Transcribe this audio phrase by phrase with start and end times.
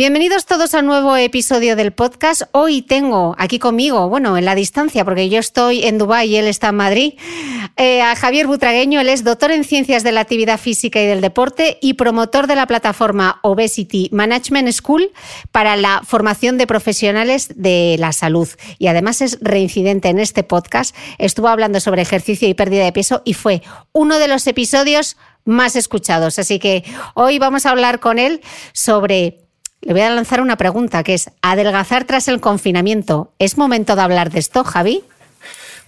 [0.00, 2.44] Bienvenidos todos a un nuevo episodio del podcast.
[2.52, 6.46] Hoy tengo aquí conmigo, bueno, en la distancia, porque yo estoy en Dubái y él
[6.46, 7.14] está en Madrid,
[7.76, 8.98] eh, a Javier Butragueño.
[8.98, 12.56] Él es doctor en ciencias de la actividad física y del deporte y promotor de
[12.56, 15.12] la plataforma Obesity Management School
[15.52, 18.48] para la formación de profesionales de la salud.
[18.78, 20.96] Y además es reincidente en este podcast.
[21.18, 23.60] Estuvo hablando sobre ejercicio y pérdida de peso y fue
[23.92, 26.38] uno de los episodios más escuchados.
[26.38, 28.40] Así que hoy vamos a hablar con él
[28.72, 29.39] sobre
[29.82, 33.32] le voy a lanzar una pregunta que es, ¿adelgazar tras el confinamiento?
[33.38, 35.02] ¿Es momento de hablar de esto, Javi?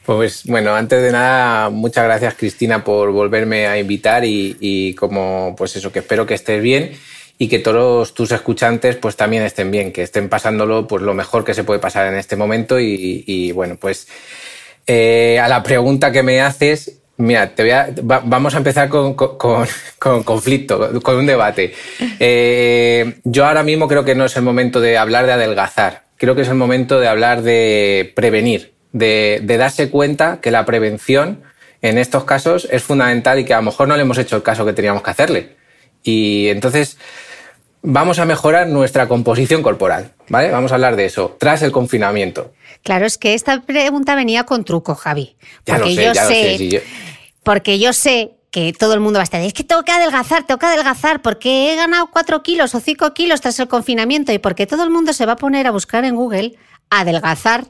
[0.06, 5.76] Pues bueno, antes de nada, muchas gracias Cristina por volverme a invitar y, como pues
[5.76, 6.92] eso, que espero que estés bien
[7.38, 11.44] y que todos tus escuchantes pues también estén bien, que estén pasándolo pues lo mejor
[11.44, 14.08] que se puede pasar en este momento y, bueno, pues
[14.86, 19.14] eh, a la pregunta que me haces, Mira, te voy a, vamos a empezar con,
[19.14, 21.72] conflicto, con un debate.
[22.24, 26.36] Eh, yo ahora mismo creo que no es el momento de hablar de adelgazar, creo
[26.36, 31.42] que es el momento de hablar de prevenir, de, darse cuenta que la prevención
[31.80, 34.44] en estos casos es fundamental y que a lo mejor no le hemos hecho el
[34.44, 35.56] caso que teníamos que hacerle.
[36.04, 36.96] Y entonces
[37.82, 40.50] vamos a mejorar nuestra composición corporal, ¿vale?
[40.50, 42.52] Vamos a hablar de eso tras el confinamiento.
[42.84, 45.36] Claro, es que esta pregunta venía con truco, Javi.
[45.64, 46.82] Porque yo sé,
[47.42, 50.46] porque yo sé que todo el mundo va a estar, es que tengo que adelgazar,
[50.46, 54.38] tengo que adelgazar, porque he ganado cuatro kilos o cinco kilos tras el confinamiento y
[54.38, 56.54] porque todo el mundo se va a poner a buscar en Google
[56.90, 57.64] adelgazar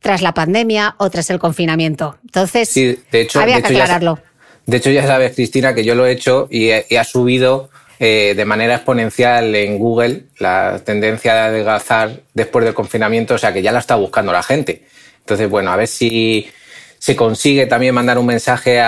[0.00, 2.18] tras la pandemia o tras el confinamiento.
[2.22, 4.18] Entonces, de hecho, había que aclararlo.
[4.66, 8.44] de hecho, ya sabes, Cristina, que yo lo he hecho y, ha subido eh, de
[8.44, 13.72] manera exponencial en Google la tendencia de adelgazar después del confinamiento, o sea que ya
[13.72, 14.84] la está buscando la gente.
[15.20, 16.48] Entonces, bueno, a ver si
[16.98, 18.80] se consigue también mandar un mensaje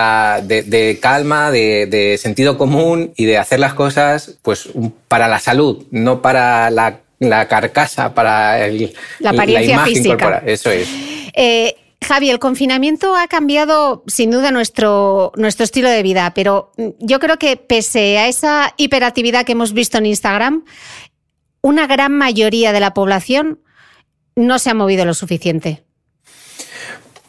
[0.42, 4.68] de, calma, de, sentido común y de hacer las cosas pues
[5.08, 7.00] para la salud, no para la,
[7.48, 10.16] carcasa, para el, la apariencia imagen física.
[10.16, 10.42] corporal.
[10.46, 10.88] Eso es.
[11.34, 17.20] Eh, Javi, el confinamiento ha cambiado sin duda nuestro, nuestro estilo de vida, pero yo
[17.20, 20.64] creo que pese a esa hiperactividad que hemos visto en Instagram,
[21.60, 23.60] una gran mayoría de la población
[24.34, 25.84] no se ha movido lo suficiente.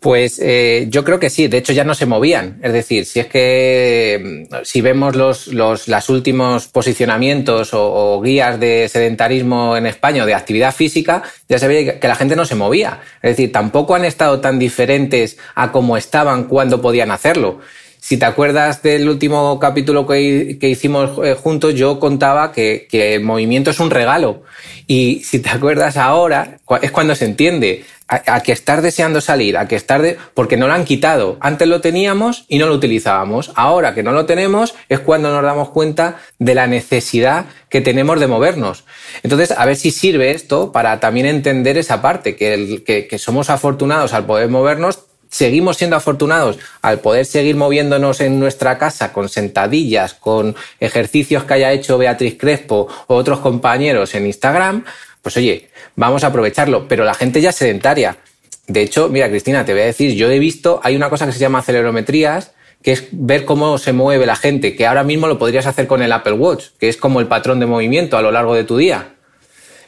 [0.01, 2.59] Pues eh, yo creo que sí, de hecho ya no se movían.
[2.63, 8.89] Es decir, si es que mm, si vemos los, los últimos posicionamientos o, guías de
[8.89, 12.56] sedentarismo en España o de actividad física, ya se ve que la gente no se
[12.56, 13.00] movía.
[13.21, 17.59] Es decir, tampoco han estado tan diferentes a como estaban cuando podían hacerlo.
[18.01, 23.69] Si te acuerdas del último capítulo que, hicimos eh, juntos, yo contaba que, el movimiento
[23.69, 24.42] es un regalo.
[24.88, 29.68] Y si te acuerdas ahora, es cuando se entiende a, que estar deseando salir, a
[29.68, 31.38] que estar de, porque no lo han quitado.
[31.42, 33.51] Antes lo teníamos y no lo utilizábamos.
[33.53, 38.19] Ahora que no lo tenemos es cuando nos damos cuenta de la necesidad que tenemos
[38.19, 38.83] de movernos.
[39.21, 44.13] Entonces, a ver si sirve esto para también entender esa parte, que, que somos afortunados
[44.13, 50.13] al poder movernos seguimos siendo afortunados al poder seguir moviéndonos en nuestra casa con sentadillas,
[50.13, 54.86] con ejercicios que haya hecho Beatriz Crespo o otros compañeros en Instagram,
[55.22, 56.88] pues oye, vamos a aprovecharlo.
[56.88, 58.18] Pero la gente ya es sedentaria.
[58.68, 61.31] De hecho, mira, Cristina, te voy a decir, yo he visto, hay una cosa que
[61.31, 62.51] se llama acelerometrías,
[62.81, 66.01] que es ver cómo se mueve la gente, que ahora mismo lo podrías hacer con
[66.01, 68.77] el Apple Watch, que es como el patrón de movimiento a lo largo de tu
[68.77, 69.16] día.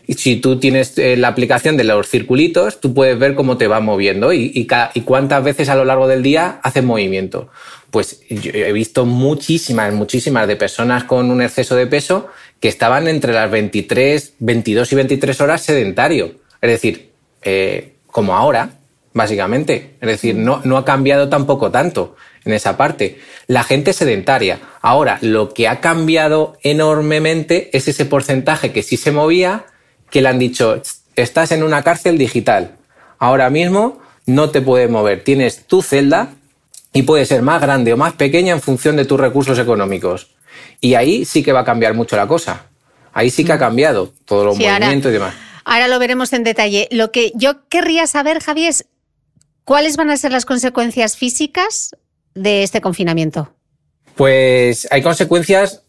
[0.05, 3.67] Y si tú tienes eh, la aplicación de los circulitos, tú puedes ver cómo te
[3.67, 7.49] va moviendo y, y, cuántas veces a lo largo del día haces movimiento.
[7.89, 12.27] Pues yo he visto muchísimas, muchísimas de personas con un exceso de peso
[12.59, 16.35] que estaban entre las 23, 22 y 23 horas sedentario.
[16.61, 17.11] Es decir,
[17.41, 18.71] eh, como ahora,
[19.13, 19.95] básicamente.
[20.01, 22.15] Es decir, no, no ha cambiado tampoco tanto
[22.45, 23.19] en esa parte.
[23.47, 24.59] La gente sedentaria.
[24.81, 29.65] Ahora, lo que ha cambiado enormemente es ese porcentaje que sí se movía,
[30.13, 30.79] que le han dicho,
[31.15, 32.75] estás en una cárcel digital.
[33.17, 35.23] Ahora mismo no te puedes mover.
[35.23, 36.35] Tienes tu celda
[36.93, 40.27] y puede ser más grande o más pequeña en función de tus recursos económicos.
[40.79, 42.67] Y ahí sí que va a cambiar mucho la cosa.
[43.11, 43.59] Ahí sí que ha mm.
[43.59, 45.33] cambiado todo los movimientos y demás.
[45.65, 46.87] Ahora lo veremos en detalle.
[46.91, 48.85] Lo que yo querría saber, Javier, es
[49.63, 51.95] cuáles van a ser las consecuencias físicas
[52.35, 53.51] de este confinamiento.
[54.13, 55.82] Pues hay consecuencias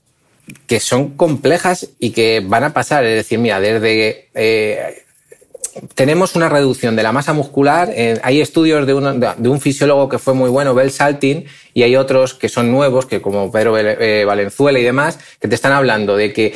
[0.67, 3.05] que son complejas y que van a pasar.
[3.05, 5.05] Es decir, mira, desde eh,
[5.94, 7.91] tenemos una reducción de la masa muscular.
[7.94, 12.35] Eh, hay estudios de, un fisiólogo que fue muy bueno, Bell Saltin, y hay otros
[12.35, 16.32] que son nuevos, que como Pedro eh, Valenzuela y demás, que te están hablando de
[16.32, 16.55] que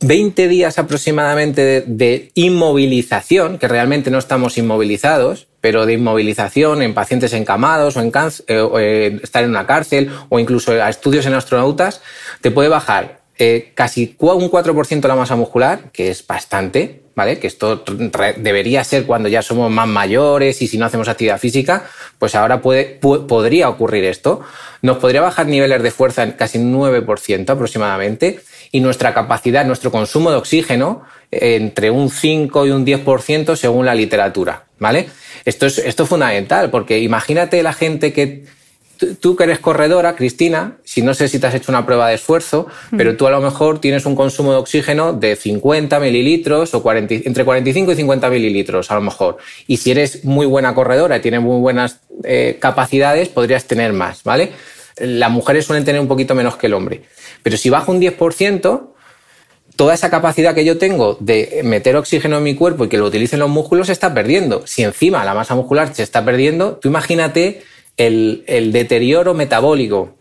[0.00, 7.32] 20 días aproximadamente de, inmovilización, que realmente no estamos inmovilizados, pero de inmovilización en pacientes
[7.32, 8.12] encamados o en
[8.78, 12.02] eh, estar en una cárcel o incluso a estudios en astronautas,
[12.40, 17.40] te puede bajar eh, casi un 4% la masa muscular, que es bastante, ¿vale?
[17.40, 17.82] Que esto
[18.36, 21.84] debería ser cuando ya somos más mayores y si no hacemos actividad física,
[22.20, 24.42] pues ahora puede, podría ocurrir esto.
[24.82, 28.38] Nos podría bajar niveles de fuerza en casi un 9% aproximadamente
[28.72, 33.94] y nuestra capacidad, nuestro consumo de oxígeno entre un 5 y un 10% según la
[33.94, 35.08] literatura, ¿vale?
[35.44, 38.44] Esto es, esto es fundamental porque imagínate la gente que
[39.20, 42.14] tú que eres corredora, Cristina, si no sé si te has hecho una prueba de
[42.14, 42.96] esfuerzo, mm.
[42.96, 47.44] pero tú a lo mejor tienes un consumo de oxígeno de 50 mililitros o entre
[47.44, 49.38] 45 y 50 mililitros a lo mejor.
[49.66, 54.22] Y si eres muy buena corredora y tienes muy buenas eh, capacidades, podrías tener más,
[54.22, 54.52] ¿vale?
[54.98, 57.02] Las mujeres suelen tener un poquito menos que el hombre.
[57.42, 58.88] Pero si bajo un 10%,
[59.76, 63.06] toda esa capacidad que yo tengo de meter oxígeno en mi cuerpo y que lo
[63.06, 64.66] utilicen los músculos se está perdiendo.
[64.66, 67.62] Si encima la masa muscular se está perdiendo, tú imagínate
[67.96, 70.14] el, el deterioro metabólico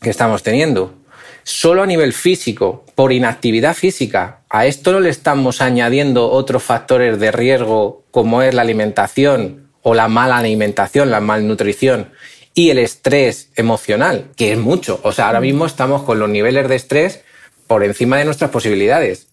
[0.00, 0.94] que estamos teniendo.
[1.42, 7.18] Solo a nivel físico, por inactividad física, a esto no le estamos añadiendo otros factores
[7.18, 12.10] de riesgo como es la alimentación o la mala alimentación, la malnutrición
[12.54, 15.00] y el estrés emocional, que es mucho.
[15.02, 17.20] O sea, ahora mismo estamos con los niveles de estrés
[17.66, 19.28] por encima de nuestras posibilidades.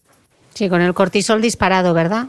[0.53, 2.27] Sí, con el cortisol disparado, ¿verdad?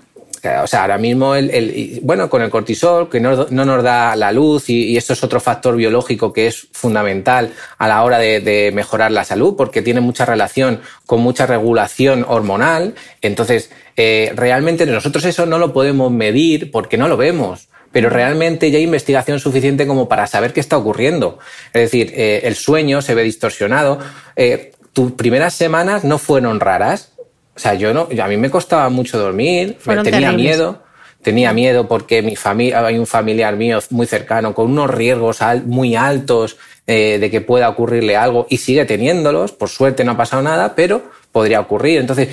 [0.63, 4.71] O sea, ahora mismo, el, bueno, con el cortisol, que no, nos da la luz,
[4.71, 9.25] y, esto es otro factor biológico que es fundamental a la hora de, mejorar la
[9.25, 12.95] salud, porque tiene mucha relación con mucha regulación hormonal.
[13.21, 18.71] Entonces, eh, realmente nosotros eso no lo podemos medir porque no lo vemos pero realmente
[18.71, 21.39] ya hay investigación suficiente como para saber qué está ocurriendo.
[21.73, 23.99] Es decir, eh, el sueño se ve distorsionado.
[24.37, 27.13] Eh, tus primeras semanas no fueron raras,
[27.59, 30.83] o sea, yo no, a mí me costaba mucho dormir, me tenía miedo,
[31.23, 35.97] tenía miedo porque mi familia, hay un familiar mío muy cercano con unos riesgos muy
[35.97, 39.51] altos eh, de que pueda ocurrirle algo y sigue teniéndolos.
[39.51, 41.99] Por suerte no ha pasado nada, pero podría ocurrir.
[41.99, 42.29] Entonces,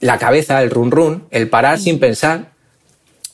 [0.00, 2.52] la cabeza, el run run, el parar sin pensar,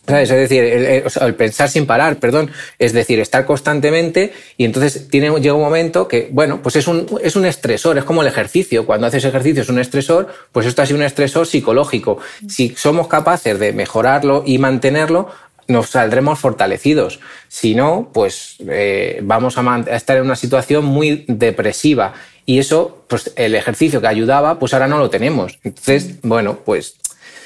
[0.07, 5.55] es decir, el, pensar sin parar, perdón, es decir, estar constantemente y entonces tiene, llega
[5.55, 8.85] un momento que, bueno, pues es un, es un estresor, es como el ejercicio.
[8.85, 12.19] Cuando haces ejercicio es un estresor, pues esto ha sido un estresor psicológico.
[12.49, 15.29] Si somos capaces de mejorarlo y mantenerlo,
[15.69, 17.21] nos saldremos fortalecidos.
[17.47, 22.15] Si no, pues eh, vamos a, a, estar en una situación muy depresiva.
[22.45, 25.61] Y eso, pues el ejercicio que ayudaba, pues ahora no lo tenemos.
[25.63, 26.97] Entonces, bueno, pues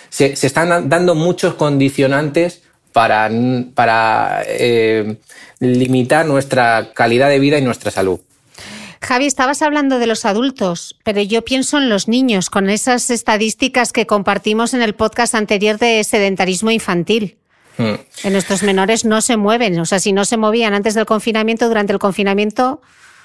[0.08, 3.30] se, están dando muchos condicionantes para,
[3.74, 5.18] para eh,
[5.60, 8.20] limitar nuestra calidad de vida y nuestra salud.
[9.02, 13.92] Javi, estabas hablando de los adultos, pero yo pienso en los niños, con esas estadísticas
[13.92, 17.36] que compartimos en el podcast anterior de sedentarismo infantil.
[17.78, 17.94] Hmm.
[18.24, 21.68] En nuestros menores no se mueven, o sea, si no se movían antes del confinamiento,
[21.68, 22.80] durante el confinamiento,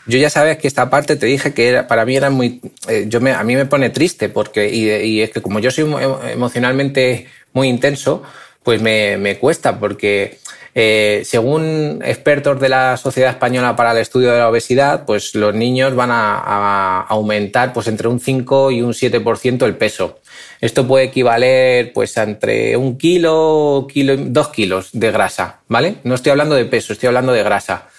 [0.08, 2.62] yo ya sabes que esta parte te dije que era, para mí era muy.
[2.88, 4.70] Eh, yo me, a mí me pone triste porque.
[4.70, 5.92] Y, es que como yo soy
[6.32, 8.24] emocionalmente muy intenso,
[8.64, 10.40] pues me, me cuesta porque.
[10.74, 15.54] Eh, según expertos de la Sociedad Española para el Estudio de la Obesidad, pues los
[15.54, 20.20] niños van a, aumentar pues entre un 5 y un 7% el peso.
[20.62, 25.96] Esto puede equivaler pues entre un kilo, kilo, dos kilos de grasa, ¿vale?
[26.04, 27.90] No estoy hablando de peso, estoy hablando de grasa.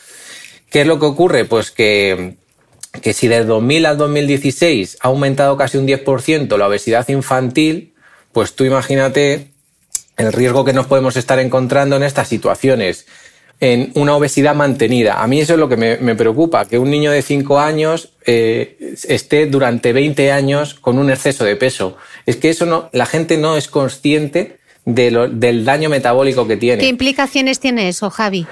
[0.73, 1.45] ¿Qué es lo que ocurre?
[1.45, 2.37] Pues que,
[3.03, 7.93] que si de 2000 al 2016 ha aumentado casi un 10% la obesidad infantil,
[8.33, 9.49] pues tú imagínate
[10.17, 13.07] el riesgo que nos podemos estar encontrando en estas situaciones,
[13.61, 15.23] en una obesidad mantenida.
[15.23, 18.95] A mí eso es lo que me, preocupa, que un niño de 5 años eh,
[19.09, 21.99] esté durante 20 años con un exceso de peso.
[22.25, 26.81] Es que eso no, la gente no es consciente del daño metabólico que tiene.
[26.81, 28.47] ¿Qué implicaciones tiene eso, Javi?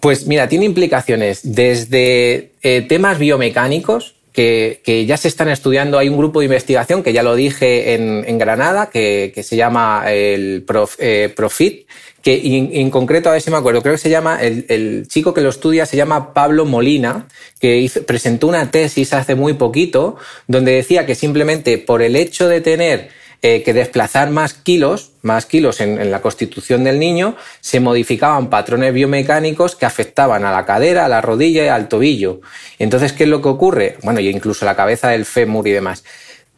[0.00, 5.98] Pues mira, tiene implicaciones desde eh, temas biomecánicos, que, ya se están estudiando.
[5.98, 10.66] Hay un grupo de investigación que ya lo dije en, Granada, que, se llama el
[10.98, 11.86] eh, Profit,
[12.20, 12.40] que
[12.72, 15.50] en, concreto, a ver si me acuerdo, creo que se llama, el, chico que lo
[15.50, 17.28] estudia se llama Pablo Molina,
[17.60, 20.16] que presentó una tesis hace muy poquito,
[20.48, 23.10] donde decía que simplemente por el hecho de tener
[23.46, 28.94] eh, que desplazar más kilos, más kilos en, la constitución del niño, se modificaban patrones
[28.94, 32.40] biomecánicos que afectaban a la cadera, a la rodilla y al tobillo.
[32.78, 33.98] Entonces, ¿qué es lo que ocurre?
[34.02, 36.04] Bueno, y incluso la cabeza del fémur y demás.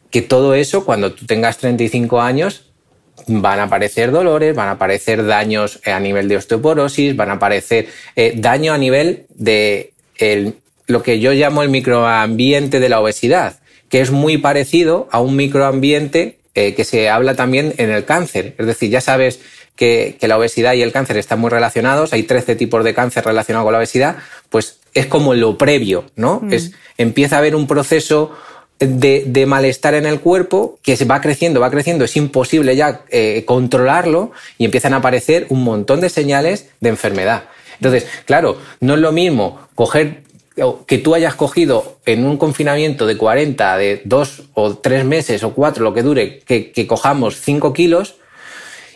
[0.09, 2.71] Que todo eso, cuando tú tengas 35 años,
[3.27, 7.89] van a aparecer dolores, van a aparecer daños a nivel de osteoporosis, van a aparecer
[8.15, 9.91] eh, daño a nivel de
[10.85, 15.35] lo que yo llamo el microambiente de la obesidad, que es muy parecido a un
[15.35, 18.55] microambiente eh, que se habla también en el cáncer.
[18.57, 19.41] Es decir, ya sabes
[19.75, 23.63] que, la obesidad y el cáncer están muy relacionados, hay 13 tipos de cáncer relacionados
[23.63, 24.17] con la obesidad,
[24.49, 26.39] pues es como lo previo, ¿no?
[26.41, 26.53] Mm.
[26.53, 28.31] Es, empieza a haber un proceso
[28.79, 33.43] de, malestar en el cuerpo que se va creciendo, va creciendo, es imposible ya eh,
[33.45, 37.43] controlarlo y empiezan a aparecer un montón de señales de enfermedad.
[37.75, 40.23] Entonces, claro, no es lo mismo coger
[40.87, 45.53] que tú hayas cogido en un confinamiento de 40, de dos o tres meses o
[45.53, 48.15] cuatro, lo que dure, que, cojamos 5 kilos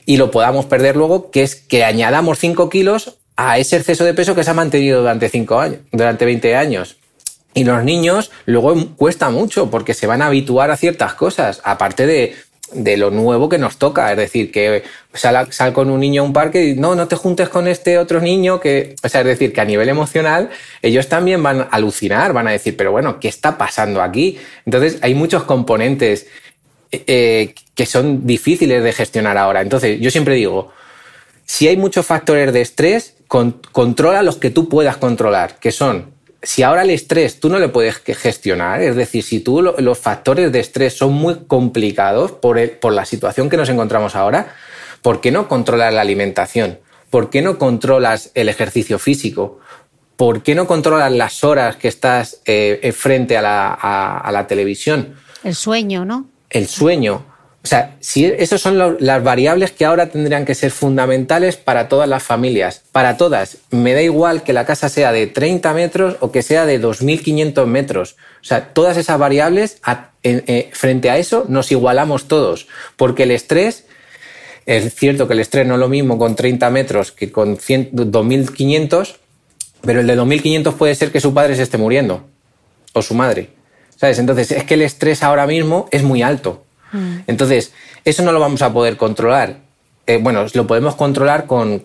[0.05, 4.13] y lo podamos perder luego, que es que añadamos 5 kilos a ese exceso de
[4.13, 6.97] peso que se ha mantenido durante cinco años, durante 20 años.
[7.53, 12.05] Y los niños luego cuesta mucho porque se van a habituar a ciertas cosas, aparte
[12.05, 12.35] de
[12.73, 14.11] de lo nuevo que nos toca.
[14.11, 17.49] Es decir, que sal, con un niño a un parque y no, no te juntes
[17.49, 18.95] con este otro niño que.
[19.01, 20.49] Es decir, que a nivel emocional
[20.81, 24.37] ellos también van a alucinar, van a decir, pero bueno, ¿qué está pasando aquí?
[24.65, 26.27] Entonces, hay muchos componentes
[26.91, 29.61] eh, que son difíciles de gestionar ahora.
[29.61, 30.71] Entonces, yo siempre digo,
[31.45, 36.11] si hay muchos factores de estrés, controla los que tú puedas controlar, que son
[36.43, 40.51] si ahora el estrés tú no le puedes gestionar, es decir, si tú los factores
[40.51, 44.55] de estrés son muy complicados por, por la situación que nos encontramos ahora,
[45.01, 46.79] ¿por qué no controlas la alimentación?
[47.09, 49.59] ¿Por qué no controlas el ejercicio físico?
[50.15, 55.15] ¿Por qué no controlas las horas que estás eh, frente a la, a la televisión?
[55.43, 56.27] El sueño, ¿no?
[56.49, 57.25] El sueño.
[57.63, 62.09] O sea, si esas son las variables que ahora tendrían que ser fundamentales para todas
[62.09, 63.57] las familias, para todas.
[63.69, 67.65] Me da igual que la casa sea de 30 metros o que sea de 2.500
[67.67, 68.15] metros.
[68.41, 69.77] O sea, todas esas variables,
[70.23, 72.67] eh, frente a eso, nos igualamos todos.
[72.95, 73.85] Porque el estrés,
[74.65, 79.17] es cierto que el estrés no es lo mismo con 30 metros que con 2.500,
[79.81, 82.25] pero el de 2.500 puede ser que su padre se esté muriendo
[82.93, 83.49] o su madre.
[83.97, 84.17] ¿Sabes?
[84.17, 86.63] Entonces, es que el estrés ahora mismo es muy alto.
[86.91, 87.19] Mm.
[87.27, 89.71] Entonces, eso no lo vamos a poder controlar.
[90.07, 91.79] Eh, bueno, lo podemos controlar con,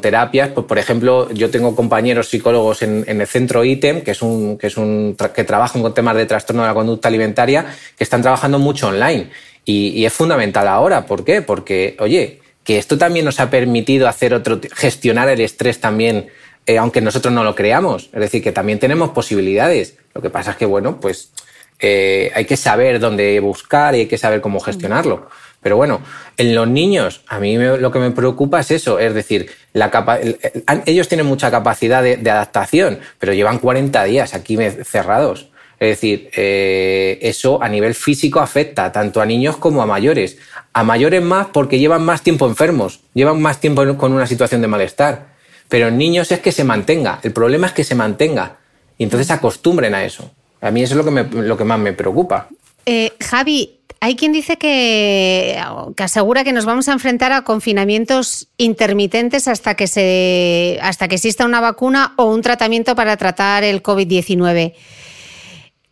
[0.00, 0.48] terapias.
[0.50, 4.68] Pues, por ejemplo, yo tengo compañeros psicólogos en, el centro ITEM, que es un, que,
[4.68, 8.58] es un, que trabajan con temas de trastorno de la conducta alimentaria, que están trabajando
[8.58, 9.30] mucho online.
[9.64, 11.04] Y, es fundamental ahora.
[11.04, 11.42] ¿Por qué?
[11.42, 16.28] Porque, oye, que esto también nos ha permitido hacer otro, gestionar el estrés también,
[16.66, 18.08] eh, aunque nosotros no lo creamos.
[18.14, 19.96] Es decir, que también tenemos posibilidades.
[20.14, 21.30] Lo que pasa es que, bueno, pues
[21.78, 25.28] eh, hay que saber dónde buscar y hay que saber cómo gestionarlo.
[25.60, 26.00] Pero bueno,
[26.36, 29.50] en los niños, a mí lo que me preocupa es eso, es decir,
[30.86, 35.48] ellos tienen mucha capacidad de, adaptación, pero llevan 40 días aquí cerrados.
[35.80, 40.38] Es decir, eh, eso a nivel físico afecta tanto a niños como a mayores.
[40.72, 44.68] A mayores más porque llevan más tiempo enfermos, llevan más tiempo con una situación de
[44.68, 45.26] malestar.
[45.68, 47.20] Pero en niños es que se mantenga.
[47.22, 48.56] El problema es que se mantenga.
[48.96, 50.32] Y entonces acostumbren a eso.
[50.60, 52.48] A mí eso es lo que, lo que más me preocupa.
[52.86, 55.60] Eh, Javi, hay quien dice que,
[55.96, 61.16] que, asegura que nos vamos a enfrentar a confinamientos intermitentes hasta que, se, hasta que
[61.16, 64.74] exista una vacuna o un tratamiento para tratar el COVID-19.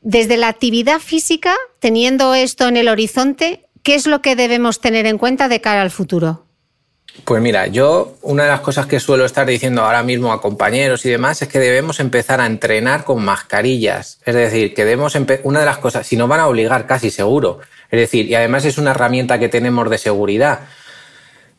[0.03, 5.07] Desde la actividad física, teniendo esto en el horizonte, ¿qué es lo que debemos tener
[5.07, 6.46] en cuenta de cara al futuro?
[7.25, 11.05] Pues mira, yo una de las cosas que suelo estar diciendo ahora mismo a compañeros
[11.07, 14.21] y demás es que debemos empezar a entrenar con mascarillas.
[14.25, 17.61] Es decir, que debemos una de las cosas, si nos van a obligar casi seguro,
[17.91, 20.61] es decir, y además es una herramienta que tenemos de seguridad.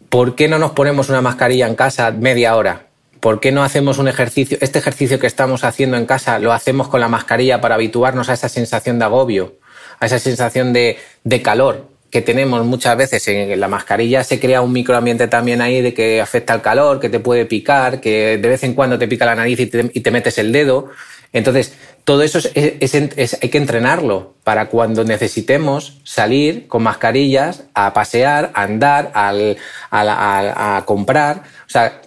[0.10, 2.88] ¿Por qué no nos ponemos una mascarilla en casa media hora?
[3.20, 4.58] ¿Por qué no hacemos un ejercicio?
[4.62, 8.34] Este ejercicio que estamos haciendo en casa lo hacemos con la mascarilla para habituarnos a
[8.34, 9.56] esa sensación de agobio,
[10.00, 14.62] a esa sensación de, de calor que tenemos muchas veces en la mascarilla se crea
[14.62, 18.50] un microambiente también ahí de que afecta al calor, que te puede picar, que de
[18.50, 20.90] vez en cuando te pica la nariz y te, metes el dedo.
[21.34, 21.74] Entonces,
[22.06, 28.64] todo eso es, hay que entrenarlo para cuando necesitemos salir con mascarillas a pasear, a
[28.64, 31.44] andar, a, comprar.
[31.68, 32.02] O sea,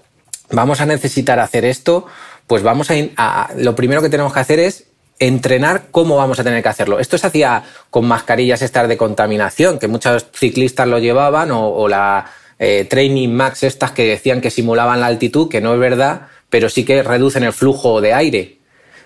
[0.50, 2.07] vamos a necesitar hacer esto,
[2.47, 4.87] pues vamos a, lo primero que tenemos que hacer es
[5.21, 6.99] entrenar cómo vamos a tener que hacerlo.
[6.99, 12.27] Esto se hacía con mascarillas estas de contaminación, que muchos ciclistas lo llevaban, o, la
[12.59, 16.69] eh, Training Max estas que decían que simulaban la altitud, que no es verdad, pero
[16.69, 18.59] sí que reducen el flujo de aire.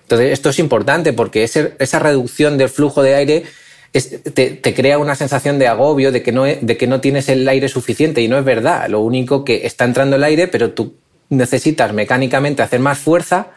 [0.03, 3.45] Entonces, esto es importante porque esa reducción del flujo de aire
[3.93, 7.69] te, crea una sensación de agobio, de que, no, de que no tienes el aire
[7.69, 8.89] suficiente y no es verdad.
[8.89, 10.95] Lo único que está entrando el aire, pero tú
[11.29, 13.49] necesitas mecánicamente hacer más fuerza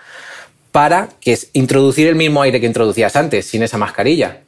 [0.71, 4.41] para que es introducir el mismo aire que introducías antes, sin esa mascarilla.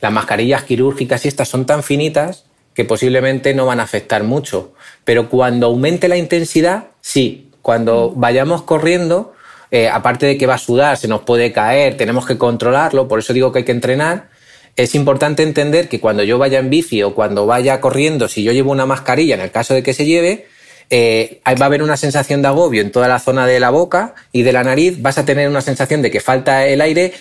[0.00, 4.72] Las mascarillas quirúrgicas y estas son tan finitas que posiblemente no van a afectar mucho.
[5.04, 7.50] Pero cuando aumente la intensidad, sí.
[7.62, 9.32] Cuando vayamos corriendo,
[9.70, 13.20] eh, aparte de que va a sudar, se nos puede caer, tenemos que controlarlo, por
[13.20, 14.28] eso digo que hay que entrenar.
[14.76, 18.52] Es importante entender que cuando yo vaya en bici o cuando vaya corriendo, si yo
[18.52, 20.46] llevo una mascarilla, en el caso de que se lleve,
[20.90, 24.14] eh, va a haber una sensación de agobio en toda la zona de la boca
[24.32, 27.12] y de la nariz, vas a tener una sensación de que falta el aire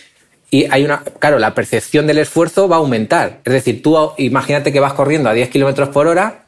[0.54, 3.40] y hay una, claro, la percepción del esfuerzo va a aumentar.
[3.44, 6.46] Es decir, tú imagínate que vas corriendo a 10 kilómetros por hora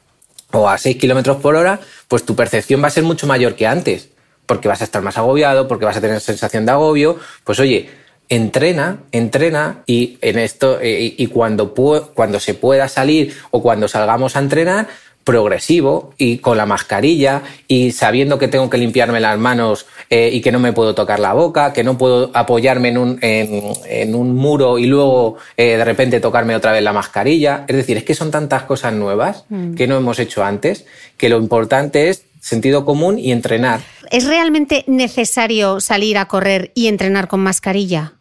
[0.52, 3.66] o a 6 kilómetros por hora, pues tu percepción va a ser mucho mayor que
[3.66, 4.10] antes,
[4.46, 7.18] porque vas a estar más agobiado, porque vas a tener sensación de agobio.
[7.44, 7.90] Pues oye,
[8.30, 11.74] entrena, entrena y en esto, eh, y cuando,
[12.14, 14.88] cuando se pueda salir o cuando salgamos a entrenar,
[15.26, 20.40] progresivo y con la mascarilla y sabiendo que tengo que limpiarme las manos eh, y
[20.40, 24.36] que no me puedo tocar la boca, que no puedo apoyarme en un, en, un
[24.36, 27.66] muro y luego eh, de repente tocarme otra vez la mascarilla.
[27.68, 29.74] Es decir, es que son tantas cosas nuevas mm.
[29.74, 30.86] que no hemos hecho antes
[31.18, 33.82] que lo importante es sentido común y entrenar.
[34.12, 38.14] ¿Es realmente necesario salir a correr y entrenar con mascarilla?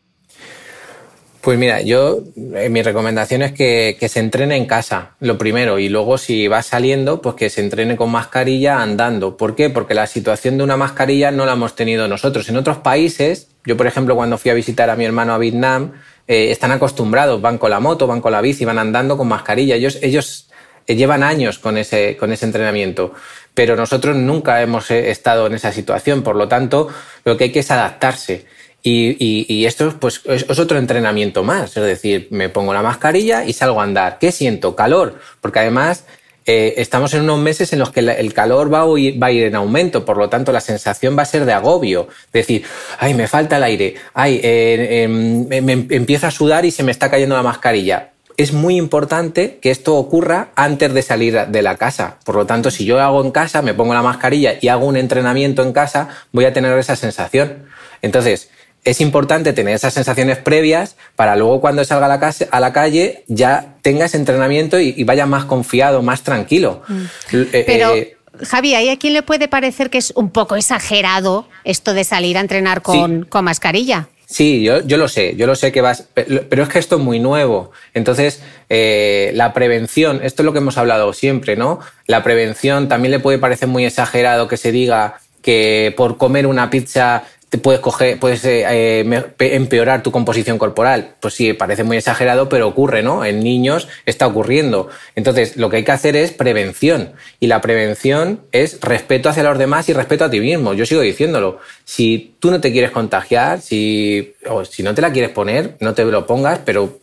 [1.45, 2.21] Pues mira, yo,
[2.55, 6.63] eh, mi recomendación es que, se entrene en casa, lo primero, y luego si va
[6.63, 9.37] saliendo, pues que se entrene con mascarilla andando.
[9.37, 9.69] ¿Por qué?
[9.69, 12.49] Porque la situación de una mascarilla no la hemos tenido nosotros.
[12.49, 15.93] En otros países, yo por ejemplo cuando fui a visitar a mi hermano a Vietnam,
[16.27, 19.75] eh, están acostumbrados, van con la moto, van con la bici, van andando con mascarilla.
[19.75, 20.49] Ellos, ellos
[20.87, 23.13] eh, llevan años con ese, con ese entrenamiento,
[23.53, 26.89] pero nosotros nunca hemos estado en esa situación, por lo tanto,
[27.27, 28.47] lo que hay que es adaptarse.
[28.87, 33.81] Y, esto pues, es, otro entrenamiento más, es decir, me pongo la mascarilla y salgo
[33.81, 34.19] a andar.
[34.19, 34.77] ¿Qué siento?
[34.77, 36.05] Calor, porque además
[36.45, 39.33] eh, estamos en unos meses en los que el calor va a, ir, va a
[39.33, 42.65] ir en aumento, por lo tanto la sensación va a ser de agobio, decir,
[42.99, 46.93] ay, me falta el aire, ay, eh, em, me, empiezo a sudar y se me
[46.93, 48.11] está cayendo la mascarilla.
[48.37, 52.19] Es muy importante que esto ocurra antes de salir de la casa.
[52.25, 54.97] Por lo tanto, si yo hago en casa, me pongo la mascarilla y hago un
[54.97, 57.65] entrenamiento en casa, voy a tener esa sensación.
[58.03, 58.51] Entonces,
[58.85, 63.25] es importante tener esas sensaciones previas para luego cuando salga a la, a la calle
[63.29, 66.83] ya tenga ese entrenamiento y, vaya más confiado, más tranquilo.
[66.87, 67.03] Mm.
[67.33, 71.49] Eh, Pero, eh, Javi, ¿hay a quién le puede parecer que es un poco exagerado
[71.65, 74.09] esto de salir a entrenar con, con mascarilla?
[74.27, 77.03] Sí, yo, yo, lo sé, yo lo sé que vas, pero es que esto es
[77.03, 77.71] muy nuevo.
[77.93, 81.79] Entonces, eh, la prevención, esto es lo que hemos hablado siempre, ¿no?
[82.07, 86.71] La prevención también le puede parecer muy exagerado que se diga que por comer una
[86.71, 87.25] pizza
[87.59, 91.15] puedes coger, puedes eh, eh, empeorar tu composición corporal.
[91.21, 93.25] Pues sí, parece muy exagerado, pero ocurre, ¿no?
[93.25, 94.89] En niños está ocurriendo.
[95.15, 97.13] Entonces, lo que hay que hacer es prevención.
[97.41, 100.75] Y la prevención es respeto hacia los demás y respeto a ti mismo.
[100.75, 101.59] Yo sigo diciéndolo.
[101.85, 105.95] Si tú no te quieres contagiar, si, o si no te la quieres poner, no
[105.95, 107.01] te lo pongas, pero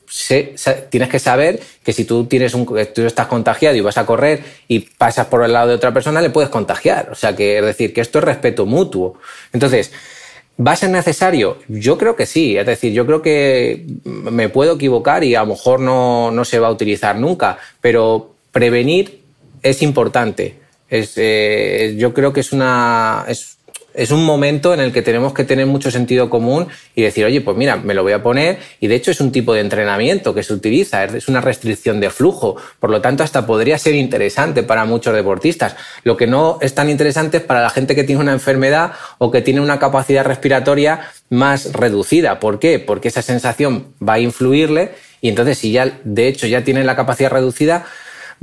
[0.89, 4.43] tienes que saber que si tú tienes un, tú estás contagiado y vas a correr
[4.67, 7.09] y pasas por el lado de otra persona, le puedes contagiar.
[7.11, 9.19] O sea que, es decir, que esto es respeto mutuo.
[9.53, 9.91] Entonces,
[10.59, 11.57] ¿Va a ser necesario?
[11.67, 12.57] Yo creo que sí.
[12.57, 16.59] Es decir, yo creo que me puedo equivocar y a lo mejor no, no se
[16.59, 19.21] va a utilizar nunca, pero prevenir
[19.63, 20.55] es importante.
[20.89, 23.25] Es, eh, yo creo que es una,
[23.93, 27.41] es un momento en el que tenemos que tener mucho sentido común y decir, oye,
[27.41, 30.33] pues mira, me lo voy a poner y de hecho es un tipo de entrenamiento
[30.33, 34.63] que se utiliza, es una restricción de flujo, por lo tanto hasta podría ser interesante
[34.63, 35.75] para muchos deportistas.
[36.03, 39.31] Lo que no es tan interesante es para la gente que tiene una enfermedad o
[39.31, 42.39] que tiene una capacidad respiratoria más reducida.
[42.39, 42.79] ¿Por qué?
[42.79, 46.95] Porque esa sensación va a influirle y entonces si ya de hecho ya tiene la
[46.95, 47.85] capacidad reducida,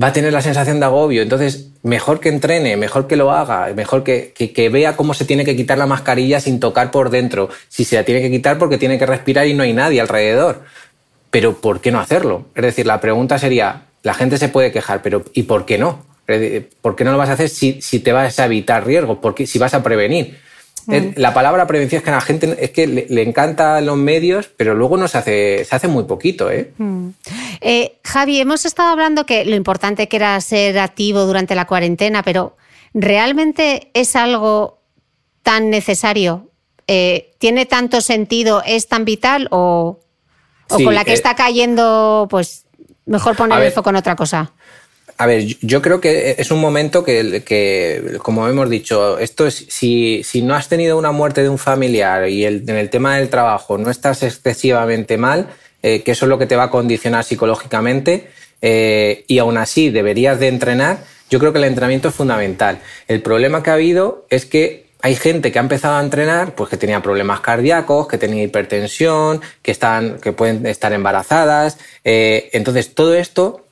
[0.00, 1.22] va a tener la sensación de agobio.
[1.22, 5.44] Entonces, mejor que entrene, mejor que lo haga, mejor que, que, vea cómo se tiene
[5.44, 7.48] que quitar la mascarilla sin tocar por dentro.
[7.68, 10.62] Si se la tiene que quitar porque tiene que respirar y no hay nadie alrededor.
[11.30, 12.46] Pero ¿por qué no hacerlo?
[12.54, 16.06] Es decir, la pregunta sería, la gente se puede quejar, pero ¿y por qué no?
[16.80, 19.18] ¿Por qué no lo vas a hacer si, si te vas a evitar riesgos?
[19.18, 20.38] ¿Por si vas a prevenir?
[20.88, 21.10] Mm.
[21.16, 24.74] La palabra prevención es que a la gente es que le, encanta los medios, pero
[24.74, 26.50] luego no se hace, se hace muy poquito.
[26.50, 26.72] ¿eh?
[26.78, 27.08] Mm.
[27.60, 27.98] ¿eh?
[28.04, 32.56] Javi, hemos estado hablando que lo importante que era ser activo durante la cuarentena, pero
[32.94, 34.78] ¿realmente es algo
[35.42, 36.48] tan necesario?
[36.86, 38.62] Eh, ¿Tiene tanto sentido?
[38.64, 39.48] ¿Es tan vital?
[39.50, 40.00] ¿O,
[40.68, 42.64] con la que eh, está cayendo, pues
[43.04, 44.52] mejor poner el foco en otra cosa?
[45.20, 50.22] A ver, yo creo que es un momento que, como hemos dicho, esto es, si,
[50.22, 53.28] si, no has tenido una muerte de un familiar y el, en el tema del
[53.28, 55.48] trabajo no estás excesivamente mal,
[55.82, 58.30] eh, que eso es lo que te va a condicionar psicológicamente,
[58.62, 62.78] eh, y aún así deberías de entrenar, yo creo que el entrenamiento es fundamental.
[63.08, 66.70] El problema que ha habido es que hay gente que ha empezado a entrenar, pues
[66.70, 71.78] que tenía problemas cardíacos, que tenía hipertensión, que, están, que pueden estar embarazadas.
[72.04, 73.67] Eh, entonces, todo esto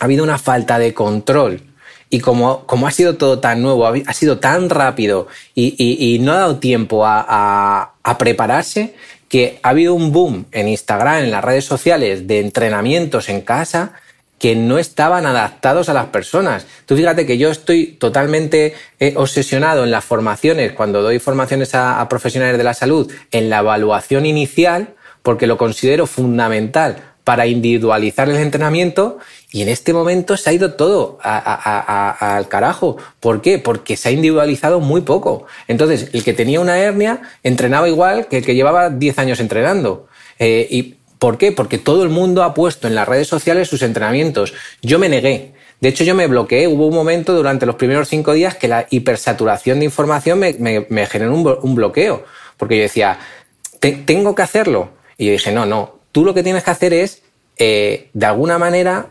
[0.00, 1.62] ha habido una falta de control.
[2.08, 6.38] Y como, como ha sido todo tan nuevo, ha, sido tan rápido y, no ha
[6.38, 8.96] dado tiempo a, prepararse,
[9.28, 13.92] que ha habido un boom en Instagram, en las redes sociales, de entrenamientos en casa
[14.40, 16.66] que no estaban adaptados a las personas.
[16.86, 22.04] Tú fíjate que yo estoy totalmente eh, obsesionado en las formaciones, cuando doy formaciones a
[22.08, 28.36] profesionales de la salud, en la evaluación inicial, porque lo considero fundamental para individualizar el
[28.36, 29.18] entrenamiento
[29.52, 32.96] y en este momento se ha ido todo al carajo.
[33.18, 33.58] ¿Por qué?
[33.58, 35.46] Porque se ha individualizado muy poco.
[35.66, 40.06] Entonces, el que tenía una hernia entrenaba igual que el que llevaba 10 años entrenando.
[40.38, 41.50] Eh, ¿Y por qué?
[41.52, 44.54] Porque todo el mundo ha puesto en las redes sociales sus entrenamientos.
[44.82, 45.52] Yo me negué.
[45.80, 46.68] De hecho, yo me bloqueé.
[46.68, 51.34] Hubo un momento durante los primeros cinco días que la hipersaturación de información me, generó
[51.34, 52.24] un, bloqueo.
[52.56, 53.18] Porque yo decía,
[53.80, 54.90] ¿tengo que hacerlo?
[55.18, 57.22] Y yo dije, no, no, Tú lo que tienes que hacer es,
[57.56, 59.10] eh, de alguna manera,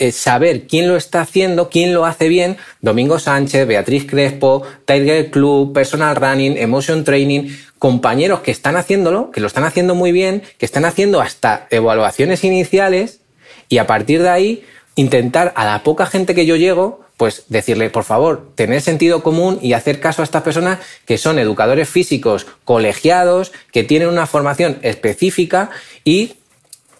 [0.00, 2.56] eh, saber quién lo está haciendo, quién lo hace bien.
[2.80, 9.42] Domingo Sánchez, Beatriz Crespo, Tiger Club, Personal Running, Emotion Training, compañeros que están haciéndolo, que
[9.42, 13.20] lo están haciendo muy bien, que están haciendo hasta evaluaciones iniciales
[13.68, 14.64] y a partir de ahí
[14.96, 19.58] intentar a la poca gente que yo llego, pues decirle, por favor, tener sentido común
[19.60, 24.78] y hacer caso a estas personas que son educadores físicos colegiados, que tienen una formación
[24.80, 25.68] específica
[26.04, 26.36] y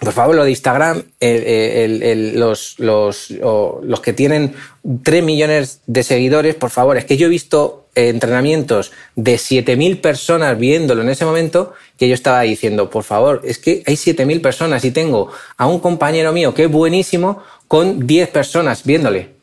[0.00, 4.54] por favor, lo de Instagram, los, los, los, que tienen
[5.02, 10.58] 3 millones de seguidores, por favor, es que yo he visto entrenamientos de 7.000 personas
[10.58, 14.84] viéndolo en ese momento que yo estaba diciendo, por favor, es que hay 7.000 personas
[14.84, 19.38] y tengo a un compañero mío que es buenísimo con 10 personas viéndole.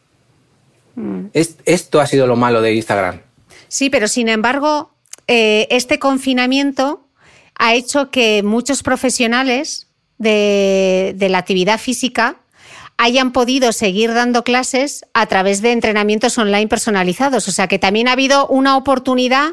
[0.95, 1.27] Mm.
[1.33, 3.21] esto ha sido lo malo de Instagram.
[3.67, 4.89] Sí, pero sin embargo,
[5.27, 7.05] eh, este confinamiento
[7.59, 9.86] ha hecho que muchos profesionales
[10.17, 12.37] de, la actividad física
[12.97, 17.47] hayan podido seguir dando clases a través de entrenamientos online personalizados.
[17.47, 19.51] O sea que también ha habido una oportunidad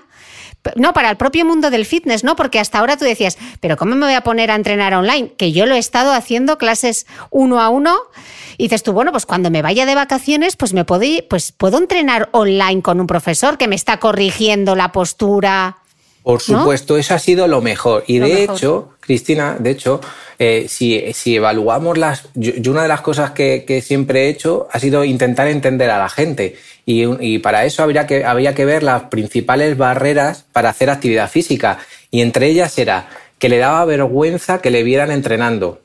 [0.76, 2.36] no, para el propio mundo del fitness, ¿no?
[2.36, 5.32] Porque hasta ahora tú decías, pero ¿cómo me voy a poner a entrenar online?
[5.36, 7.94] Que yo lo he estado haciendo clases uno a uno.
[8.56, 11.76] Y dices tú, bueno, pues cuando me vaya de vacaciones, pues me puedo, pues puedo
[11.76, 15.76] entrenar online con un profesor que me está corrigiendo la postura.
[16.24, 18.02] Por supuesto, eso ha sido lo mejor.
[18.06, 20.00] Y de hecho, Cristina, de hecho,
[20.38, 22.24] eh, si, si, evaluamos las...
[22.34, 25.98] Yo, una de las cosas que, que, siempre he hecho ha sido intentar entender a
[25.98, 26.56] la gente.
[26.86, 31.30] Y, y, para eso habría que, había que ver las principales barreras para hacer actividad
[31.30, 31.78] física.
[32.10, 33.06] Y entre ellas era
[33.38, 35.82] que le daba vergüenza que le vieran entrenando.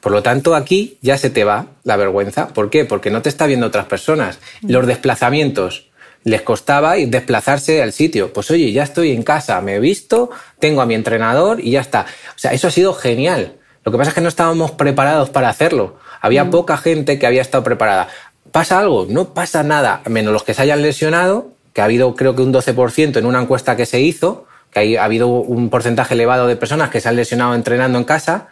[0.00, 2.48] Por lo tanto, aquí ya se te va la vergüenza.
[2.48, 2.86] ¿Por qué?
[2.86, 4.38] Porque no te está viendo otras personas.
[4.62, 4.70] Mm.
[4.70, 5.91] Los desplazamientos
[6.24, 8.32] les costaba ir desplazarse al sitio.
[8.32, 11.80] Pues oye, ya estoy en casa, me he visto, tengo a mi entrenador y ya
[11.80, 12.06] está.
[12.34, 13.56] O sea, eso ha sido genial.
[13.84, 15.96] Lo que pasa es que no estábamos preparados para hacerlo.
[16.20, 16.50] Había mm.
[16.50, 18.08] poca gente que había estado preparada.
[18.52, 19.06] ¿Pasa algo?
[19.08, 22.52] No pasa nada, menos los que se hayan lesionado, que ha habido creo que un
[22.52, 26.90] 12% en una encuesta que se hizo, que ha habido un porcentaje elevado de personas
[26.90, 28.48] que se han lesionado entrenando en casa.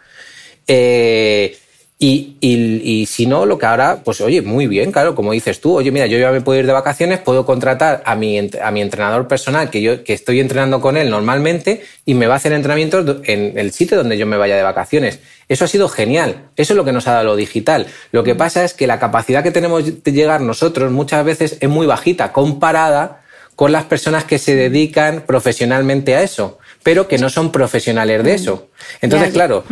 [0.67, 1.59] Eh,
[2.03, 5.77] y, y, si no, lo que ahora, pues oye, muy bien, claro, como dices tú,
[5.77, 8.81] oye, mira, yo ya me puedo ir de vacaciones, puedo contratar a mi, a mi
[8.81, 12.55] entrenador personal, que yo que estoy entrenando con él normalmente, y me va a hacer
[12.55, 15.19] entrenamientos en el sitio donde yo me vaya de vacaciones.
[15.47, 17.87] Eso ha sido genial, eso es lo que nos ha dado lo digital.
[18.13, 21.69] Lo que pasa es que la capacidad que tenemos de llegar nosotros muchas veces es
[21.69, 23.21] muy bajita comparada
[23.57, 28.33] con las personas que se dedican profesionalmente a eso, pero que no son profesionales de
[28.33, 28.69] eso.
[29.03, 29.65] Entonces, claro.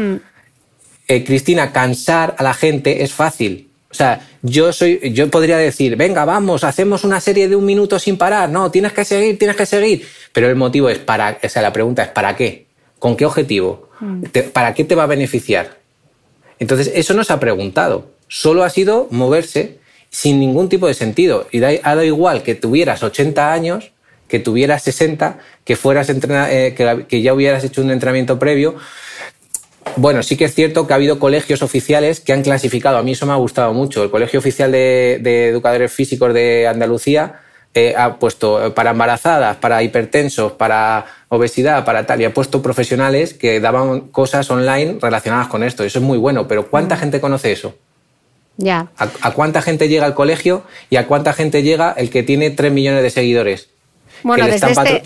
[1.08, 3.70] Eh, Cristina, cansar a la gente es fácil.
[3.90, 7.98] O sea, yo soy, yo podría decir, venga, vamos, hacemos una serie de un minuto
[7.98, 8.50] sin parar.
[8.50, 10.06] No, tienes que seguir, tienes que seguir.
[10.32, 12.66] Pero el motivo es para, o sea, la pregunta es ¿para qué?
[12.98, 13.88] ¿Con qué objetivo?
[14.00, 14.24] Mm.
[14.52, 15.78] ¿Para qué te va a beneficiar?
[16.58, 18.10] Entonces, eso no se ha preguntado.
[18.28, 19.78] Solo ha sido moverse
[20.10, 21.46] sin ningún tipo de sentido.
[21.50, 23.92] Y ha dado igual que tuvieras 80 años,
[24.28, 28.76] que tuvieras 60, que fueras eh, que, que ya hubieras hecho un entrenamiento previo.
[29.96, 33.12] Bueno, sí que es cierto que ha habido colegios oficiales que han clasificado, a mí
[33.12, 37.40] eso me ha gustado mucho, el Colegio Oficial de, Educadores Físicos de Andalucía
[37.74, 43.34] eh, ha puesto para embarazadas, para hipertensos, para obesidad, para tal, y ha puesto profesionales
[43.34, 45.84] que daban cosas online relacionadas con esto.
[45.84, 46.98] Eso es muy bueno, pero ¿cuánta mm.
[46.98, 47.74] gente conoce eso?
[48.56, 48.88] Ya.
[48.96, 52.72] ¿A, cuánta gente llega al colegio y a cuánta gente llega el que tiene 3
[52.72, 53.68] millones de seguidores?
[54.24, 55.02] Bueno, desde este,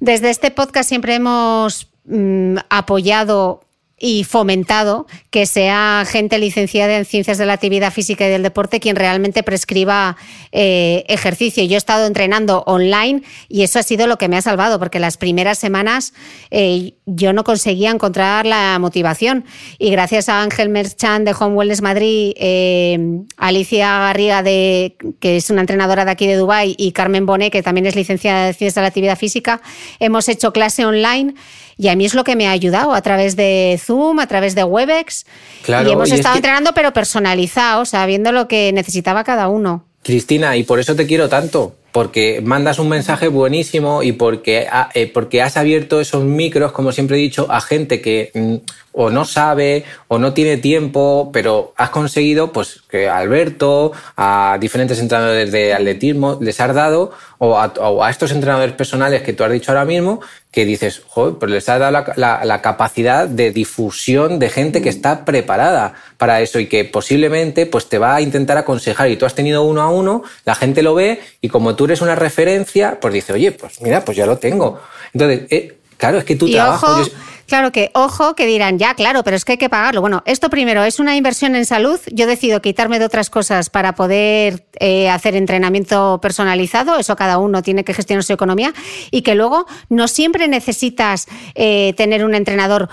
[0.00, 3.62] desde este, podcast siempre hemos mm, apoyado
[4.02, 8.80] y fomentado que sea gente licenciada en ciencias de la actividad física y del deporte
[8.80, 10.16] quien realmente prescriba
[10.52, 11.62] eh, ejercicio.
[11.64, 14.98] Yo he estado entrenando online y eso ha sido lo que me ha salvado, porque
[14.98, 16.14] las primeras semanas
[16.50, 19.44] eh, yo no conseguía encontrar la motivación.
[19.78, 22.98] Y gracias a Ángel Merchan de Home Wellness Madrid, eh,
[23.36, 27.62] Alicia Garriga, de, que es una entrenadora de aquí de Dubái, y Carmen Bonet, que
[27.62, 29.60] también es licenciada en ciencias de la actividad física,
[29.98, 31.34] hemos hecho clase online
[31.80, 34.54] y a mí es lo que me ha ayudado a través de Zoom, a través
[34.54, 35.24] de Webex.
[35.66, 39.86] y hemos estado entrenando, pero personalizado, sabiendo lo que necesitaba cada uno.
[40.02, 45.10] Cristina, y por eso te quiero tanto, porque mandas un mensaje buenísimo y porque, eh,
[45.12, 48.56] porque has abierto esos micros, como siempre he dicho, a gente que mm,
[48.92, 54.58] o no sabe o no tiene tiempo, pero has conseguido pues que a Alberto, a
[54.60, 59.52] diferentes entrenadores de atletismo les has dado, o a, estos entrenadores personales que tú has
[59.52, 64.50] dicho ahora mismo, que dices, joder, pues les has dado la, capacidad de difusión de
[64.50, 69.08] gente que está preparada para eso y que posiblemente pues te va a intentar aconsejar
[69.10, 72.00] y tú has tenido uno a uno, la gente lo ve y como tú eres
[72.00, 74.80] una referencia, pues dice, oye, pues mira, pues ya lo tengo.
[75.14, 77.04] Entonces, eh, claro, es que tu trabajo...
[77.50, 80.00] Claro que, ojo, que dirán, ya, claro, pero es que hay que pagarlo.
[80.00, 81.98] Bueno, esto primero es una inversión en salud.
[82.12, 86.96] Yo decido quitarme de otras cosas para poder eh, hacer entrenamiento personalizado.
[86.96, 88.72] Eso cada uno tiene que gestionar su economía.
[89.10, 92.88] Y que luego no siempre necesitas eh, tener un entrenador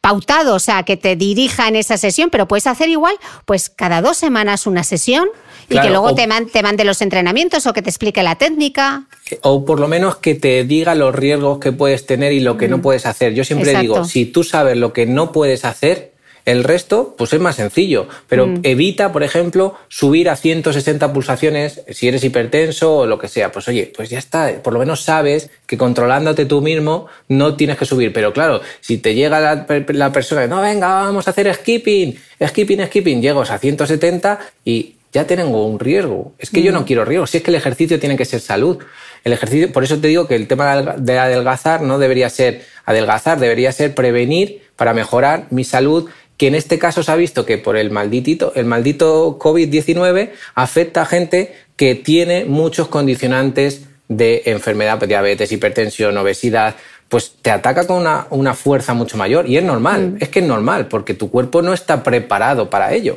[0.00, 4.00] pautado, o sea, que te dirija en esa sesión, pero puedes hacer igual, pues cada
[4.00, 5.28] dos semanas una sesión
[5.70, 9.04] y que luego te, te mande los entrenamientos o que te explique la técnica.
[9.42, 12.68] O por lo menos que te diga los riesgos que puedes tener y lo que
[12.68, 12.82] no mm.
[12.82, 13.34] puedes hacer.
[13.34, 16.10] Yo siempre digo, si tú sabes lo que no puedes hacer,
[16.46, 18.08] el resto, pues es más sencillo.
[18.28, 18.60] Pero mm.
[18.64, 23.52] evita, por ejemplo, subir a 160 pulsaciones si eres hipertenso o lo que sea.
[23.52, 24.60] Pues oye, pues ya está.
[24.62, 28.12] Por lo menos sabes que controlándote tú mismo no tienes que subir.
[28.12, 32.86] Pero claro, si te llega la, la persona, no, venga, vamos a hacer skipping, skipping,
[32.86, 36.34] skipping, llegas a 170 y ya tengo un riesgo.
[36.38, 36.84] Es que yo no mm.
[36.84, 37.26] quiero riesgo.
[37.26, 38.78] Si es que el ejercicio tiene que ser salud.
[39.24, 43.38] El ejercicio, por eso te digo que el tema de adelgazar no debería ser adelgazar,
[43.38, 47.58] debería ser prevenir para mejorar mi salud, que en este caso se ha visto que
[47.58, 54.98] por el maldito, el maldito COVID-19 afecta a gente que tiene muchos condicionantes de enfermedad,
[55.06, 56.76] diabetes, hipertensión, obesidad,
[57.08, 59.48] pues te ataca con una, una fuerza mucho mayor.
[59.48, 60.16] Y es normal, mm.
[60.20, 63.16] es que es normal, porque tu cuerpo no está preparado para ello.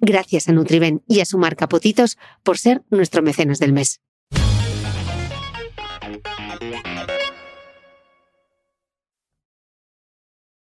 [0.00, 4.00] Gracias a Nutriben y a su marca Potitos por ser nuestro mecenas del mes.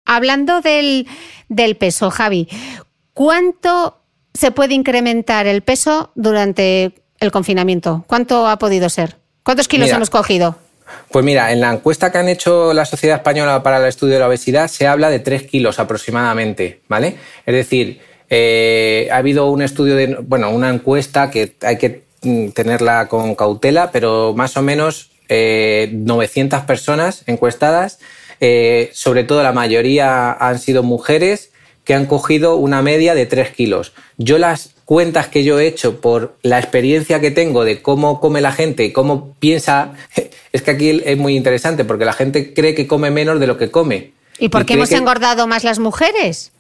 [0.05, 1.07] Hablando del,
[1.47, 2.49] del peso, Javi,
[3.13, 4.01] ¿cuánto
[4.33, 8.03] se puede incrementar el peso durante el confinamiento?
[8.07, 9.17] ¿Cuánto ha podido ser?
[9.43, 10.57] ¿Cuántos kilos Mira, hemos cogido?
[11.11, 14.19] Pues mira, en la encuesta que han hecho la Sociedad Española para el Estudio de
[14.19, 17.17] la Obesidad se habla de 3 kilos aproximadamente, ¿vale?
[17.45, 22.49] Es decir, eh, ha habido un estudio de, bueno, una encuesta que hay que mm,
[22.49, 27.99] tenerla con cautela, pero más o menos eh, 900 personas encuestadas,
[28.39, 31.51] eh, sobre todo la mayoría han sido mujeres
[31.83, 33.93] que han cogido una media de 3 kilos.
[34.17, 38.41] Yo las cuentas que yo he hecho por la experiencia que tengo de cómo come
[38.41, 39.93] la gente y cómo piensa,
[40.53, 43.57] es que aquí es muy interesante porque la gente cree que come menos de lo
[43.57, 44.11] que come.
[44.37, 46.51] ¿Y por qué hemos que- engordado más las mujeres?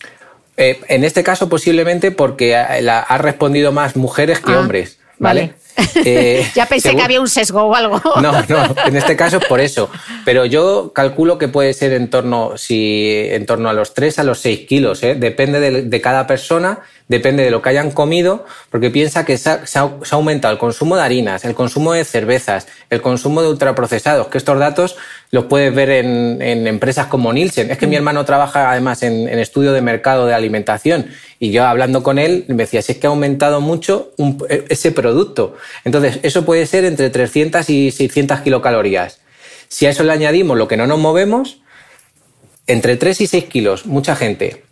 [0.59, 4.99] Eh, en este caso, posiblemente porque ha, la- ha respondido más mujeres que Ah, hombres,
[5.17, 5.53] ¿vale?
[5.95, 8.01] Eh, ya pensé según- que había un sesgo o algo.
[8.21, 9.89] No, no, en este caso es por eso.
[10.25, 14.23] Pero yo calculo que puede ser en torno, si, en torno a los 3 a
[14.23, 15.03] los 6 kilos.
[15.03, 15.15] ¿eh?
[15.15, 19.49] Depende de, de cada persona, depende de lo que hayan comido, porque piensa que se
[19.49, 23.01] ha, se ha- se ha aumentado el consumo de harinas, el consumo de cervezas, el
[23.01, 24.95] consumo de ultraprocesados, que estos datos
[25.31, 27.69] los puedes ver en, en empresas como Nielsen.
[27.71, 31.07] Es que mi hermano trabaja además en, en estudio de mercado de alimentación
[31.39, 34.91] y yo hablando con él me decía, si es que ha aumentado mucho un- ese
[34.91, 35.55] producto.
[35.83, 39.19] Entonces, eso puede ser entre 300 y 600 kilocalorías.
[39.67, 41.61] Si a eso le añadimos lo que no nos movemos,
[42.67, 44.63] entre 3 y 6 kilos, mucha gente.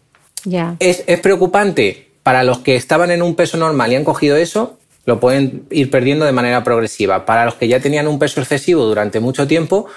[0.44, 0.76] Ya.
[0.80, 4.78] Es, es preocupante para los que estaban en un peso normal y han cogido eso,
[5.06, 7.26] lo pueden ir perdiendo de manera progresiva.
[7.26, 9.88] Para los que ya tenían un peso excesivo durante mucho tiempo,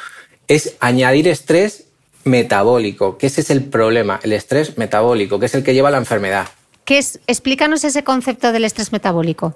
[0.46, 1.86] es añadir estrés
[2.24, 5.92] metabólico, que ese es el problema, el estrés metabólico, que es el que lleva a
[5.92, 6.46] la enfermedad.
[6.84, 7.20] ¿Qué es?
[7.26, 9.54] Explícanos ese concepto del estrés metabólico.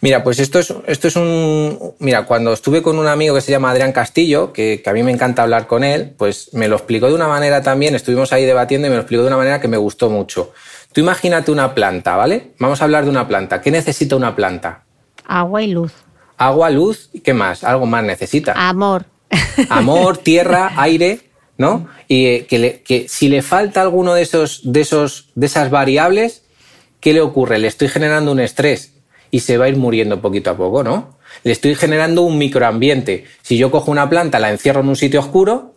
[0.00, 1.94] Mira, pues esto es, esto es un...
[1.98, 5.02] Mira, cuando estuve con un amigo que se llama Adrián Castillo, que, que a mí
[5.02, 8.44] me encanta hablar con él, pues me lo explicó de una manera también, estuvimos ahí
[8.44, 10.52] debatiendo y me lo explicó de una manera que me gustó mucho.
[10.92, 12.52] Tú imagínate una planta, ¿vale?
[12.58, 13.60] Vamos a hablar de una planta.
[13.60, 14.84] ¿Qué necesita una planta?
[15.26, 15.92] Agua y luz.
[16.36, 17.64] Agua, luz y qué más?
[17.64, 18.52] Algo más necesita.
[18.52, 19.06] Amor.
[19.70, 21.20] Amor, tierra, aire,
[21.58, 21.88] ¿no?
[22.08, 25.70] Y eh, que, le- que si le falta alguno de esos, de esos, de esas
[25.70, 26.42] variables,
[27.00, 27.58] ¿qué le ocurre?
[27.58, 28.92] Le estoy generando un estrés
[29.36, 31.18] y se va a ir muriendo poquito a poco, ¿no?
[31.44, 33.24] Le estoy generando un microambiente.
[33.42, 35.74] Si yo cojo una planta, la encierro en un sitio oscuro,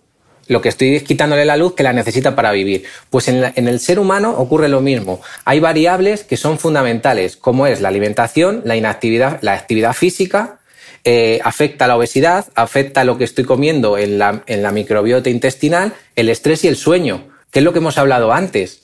[0.48, 2.84] lo que estoy es quitándole la luz que la necesita para vivir.
[3.10, 5.20] Pues en, la- en el ser humano ocurre lo mismo.
[5.44, 10.60] Hay variables que son fundamentales, como es la alimentación, la inactividad, la actividad física,
[11.04, 14.72] eh, afecta a la obesidad, afecta a lo que estoy comiendo en la, en la
[14.72, 18.84] microbiota intestinal, el estrés y el sueño, que es lo que hemos hablado antes.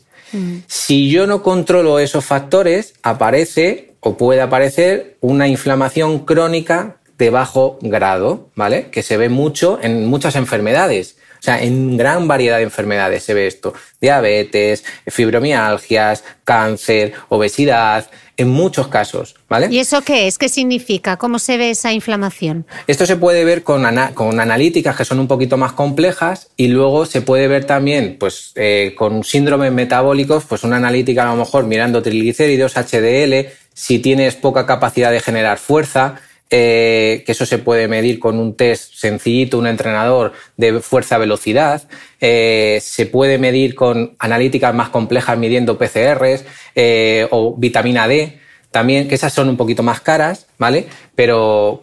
[0.67, 7.79] Si yo no controlo esos factores, aparece o puede aparecer una inflamación crónica de bajo
[7.81, 8.89] grado, ¿vale?
[8.91, 11.17] Que se ve mucho en muchas enfermedades.
[11.39, 13.73] O sea, en gran variedad de enfermedades se ve esto.
[14.01, 19.67] Diabetes, fibromialgias, cáncer, obesidad, en muchos casos, ¿vale?
[19.71, 20.37] ¿Y eso qué es?
[20.37, 21.15] ¿Qué significa?
[21.17, 22.65] ¿Cómo se ve esa inflamación?
[22.85, 26.67] Esto se puede ver con, ana- con analíticas que son un poquito más complejas y
[26.67, 31.37] luego se puede ver también pues, eh, con síndromes metabólicos, pues una analítica a lo
[31.37, 36.15] mejor mirando triglicéridos, HDL, si tienes poca capacidad de generar fuerza,
[36.49, 41.83] eh, que eso se puede medir con un test sencillito, un entrenador de fuerza-velocidad,
[42.21, 48.39] eh, se puede medir con analíticas más complejas midiendo PCRs eh, o vitamina D
[48.71, 50.87] también, que esas son un poquito más caras, ¿vale?
[51.15, 51.81] Pero,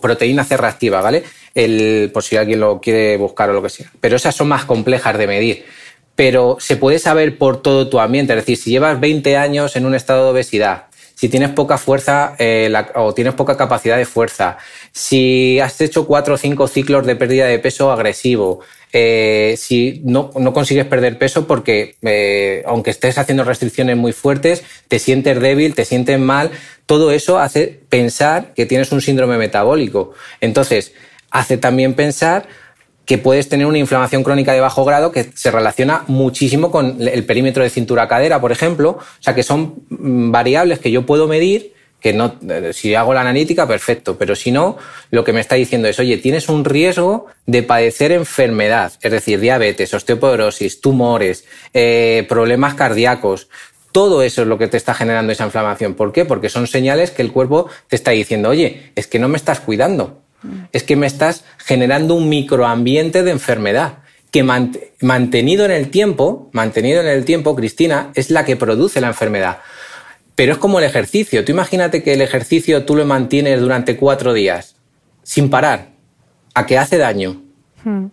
[0.00, 1.22] proteína C reactiva, ¿vale?
[1.54, 3.90] El, por si alguien lo quiere buscar o lo que sea.
[4.00, 5.64] Pero esas son más complejas de medir.
[6.16, 8.32] Pero se puede saber por todo tu ambiente.
[8.32, 10.84] Es decir, si llevas 20 años en un estado de obesidad,
[11.14, 14.58] si tienes poca fuerza eh, o tienes poca capacidad de fuerza,
[14.92, 18.60] si has hecho cuatro o cinco ciclos de pérdida de peso agresivo,
[18.92, 24.62] eh, si no, no, consigues perder peso porque eh, aunque estés haciendo restricciones muy fuertes,
[24.86, 26.50] te sientes débil, te sientes mal,
[26.86, 30.12] todo eso hace pensar que tienes un síndrome metabólico.
[30.40, 30.92] Entonces,
[31.30, 32.46] hace también pensar
[33.04, 37.24] que puedes tener una inflamación crónica de bajo grado que se relaciona muchísimo con el
[37.24, 38.98] perímetro de cintura-cadera, por ejemplo.
[38.98, 41.74] O sea, que son mm, variables que yo puedo medir
[42.04, 42.34] que no,
[42.74, 44.76] si hago la analítica, perfecto, pero si no,
[45.10, 49.40] lo que me está diciendo es, oye, tienes un riesgo de padecer enfermedad, es decir,
[49.40, 53.48] diabetes, osteoporosis, tumores, eh, problemas cardíacos.
[53.90, 55.94] Todo eso es lo que te está generando esa inflamación.
[55.94, 56.26] ¿Por qué?
[56.26, 59.60] Porque son señales que el cuerpo te está diciendo, oye, es que no me estás
[59.60, 60.23] cuidando,
[60.72, 63.98] es que me estás generando un microambiente de enfermedad
[64.30, 69.06] que mantenido en el tiempo, mantenido en el tiempo, Cristina, es la que produce la
[69.06, 69.58] enfermedad.
[70.34, 71.44] Pero es como el ejercicio.
[71.44, 74.74] Tú imagínate que el ejercicio tú lo mantienes durante cuatro días,
[75.22, 75.90] sin parar,
[76.52, 77.42] a que hace daño.
[77.84, 78.06] Hmm.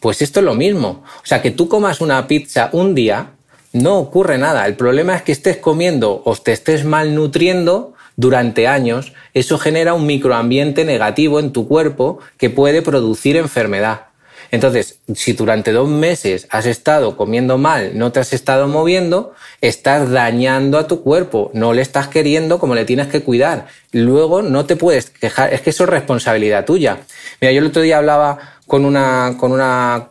[0.00, 1.04] Pues esto es lo mismo.
[1.22, 3.34] O sea, que tú comas una pizza un día,
[3.72, 4.66] no ocurre nada.
[4.66, 9.12] El problema es que estés comiendo o te estés malnutriendo durante años.
[9.32, 14.07] Eso genera un microambiente negativo en tu cuerpo que puede producir enfermedad.
[14.50, 20.10] Entonces, si durante dos meses has estado comiendo mal, no te has estado moviendo, estás
[20.10, 23.66] dañando a tu cuerpo, no le estás queriendo como le tienes que cuidar.
[23.92, 26.98] Luego no te puedes quejar, es que eso es responsabilidad tuya.
[27.40, 30.08] Mira, yo el otro día hablaba con una, con una,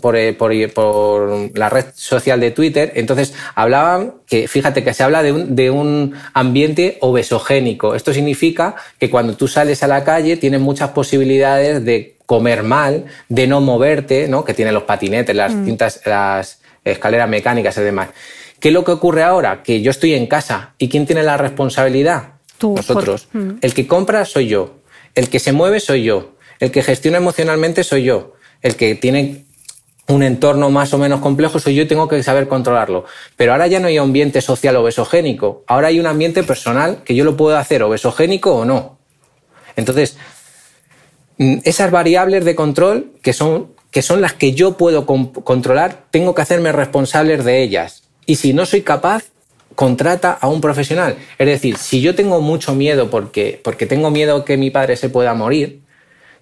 [0.00, 5.24] por, por, por la red social de Twitter, entonces hablaban que, fíjate que se habla
[5.24, 7.96] de un, de un ambiente obesogénico.
[7.96, 13.04] Esto significa que cuando tú sales a la calle tienes muchas posibilidades de comer mal,
[13.28, 14.44] de no moverte, ¿no?
[14.44, 15.64] Que tiene los patinetes, las mm.
[15.64, 18.08] cintas, las escaleras mecánicas y demás.
[18.60, 19.62] ¿Qué es lo que ocurre ahora?
[19.62, 22.34] Que yo estoy en casa y ¿quién tiene la responsabilidad?
[22.56, 23.28] Tú, Nosotros.
[23.32, 23.50] Mm.
[23.60, 24.76] El que compra soy yo.
[25.14, 26.36] El que se mueve soy yo.
[26.60, 28.34] El que gestiona emocionalmente soy yo.
[28.62, 29.44] El que tiene
[30.06, 33.04] un entorno más o menos complejo soy yo y tengo que saber controlarlo.
[33.36, 35.64] Pero ahora ya no hay un ambiente social obesogénico.
[35.66, 38.98] Ahora hay un ambiente personal que yo lo puedo hacer obesogénico o no.
[39.76, 40.33] Entonces, Mm,
[41.38, 46.42] esas variables de control que son, que son las que yo puedo controlar, tengo que
[46.42, 48.04] hacerme responsable de ellas.
[48.26, 49.24] Y si no soy capaz,
[49.74, 51.16] contrata a un profesional.
[51.38, 55.08] Es decir, si yo tengo mucho miedo porque, porque tengo miedo que mi padre se
[55.08, 55.80] pueda morir,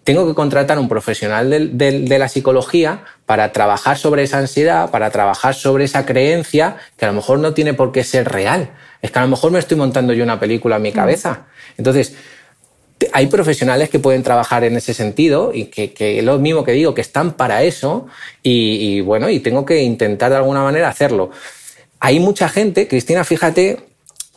[0.05, 4.91] tengo que contratar a un profesional de, de, la psicología para trabajar sobre esa ansiedad,
[4.91, 8.71] para trabajar sobre esa creencia que a lo mejor no tiene por qué ser real.
[9.01, 10.95] Es que a lo mejor me estoy montando yo una película en mi mm.
[10.95, 11.47] cabeza.
[11.79, 12.17] Entonces,
[13.13, 16.95] hay profesionales que pueden trabajar en ese sentido y que, es lo mismo que digo,
[16.95, 18.07] que están para eso
[18.43, 21.31] y, bueno, y tengo que intentar de alguna manera hacerlo.
[22.01, 23.79] Hay mucha gente, Cristina, fíjate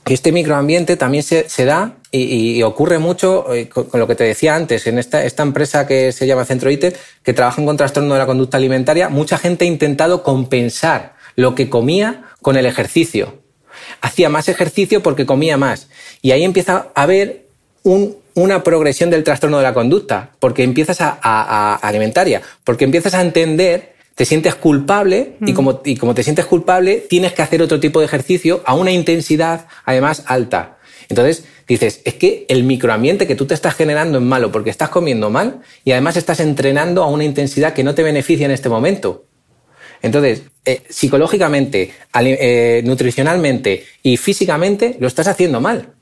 [0.03, 4.55] que este microambiente también se, da y, ocurre mucho eh, con, lo que te decía
[4.55, 8.25] antes, en esta, empresa que se llama Centro ITER, que trabajan con trastorno de la
[8.27, 13.41] conducta alimentaria, mucha gente ha intentado compensar lo que comía con el ejercicio.
[14.01, 15.87] Hacía más ejercicio porque comía más.
[16.21, 17.44] Y ahí empieza a haber
[17.85, 23.21] un, una progresión del trastorno de la conducta, porque empiezas a, alimentaria, porque empiezas a
[23.21, 25.55] entender, te sientes culpable y, mm.
[25.55, 28.91] como, y como te sientes culpable, tienes que hacer otro tipo de ejercicio a una
[28.91, 30.77] intensidad además alta.
[31.07, 34.89] Entonces dices, es que el microambiente que tú te estás generando es malo porque estás
[34.89, 38.69] comiendo mal y además estás entrenando a una intensidad que no te beneficia en este
[38.69, 39.25] momento.
[40.01, 45.94] Entonces, eh, psicológicamente, eh, nutricionalmente y físicamente lo estás haciendo mal.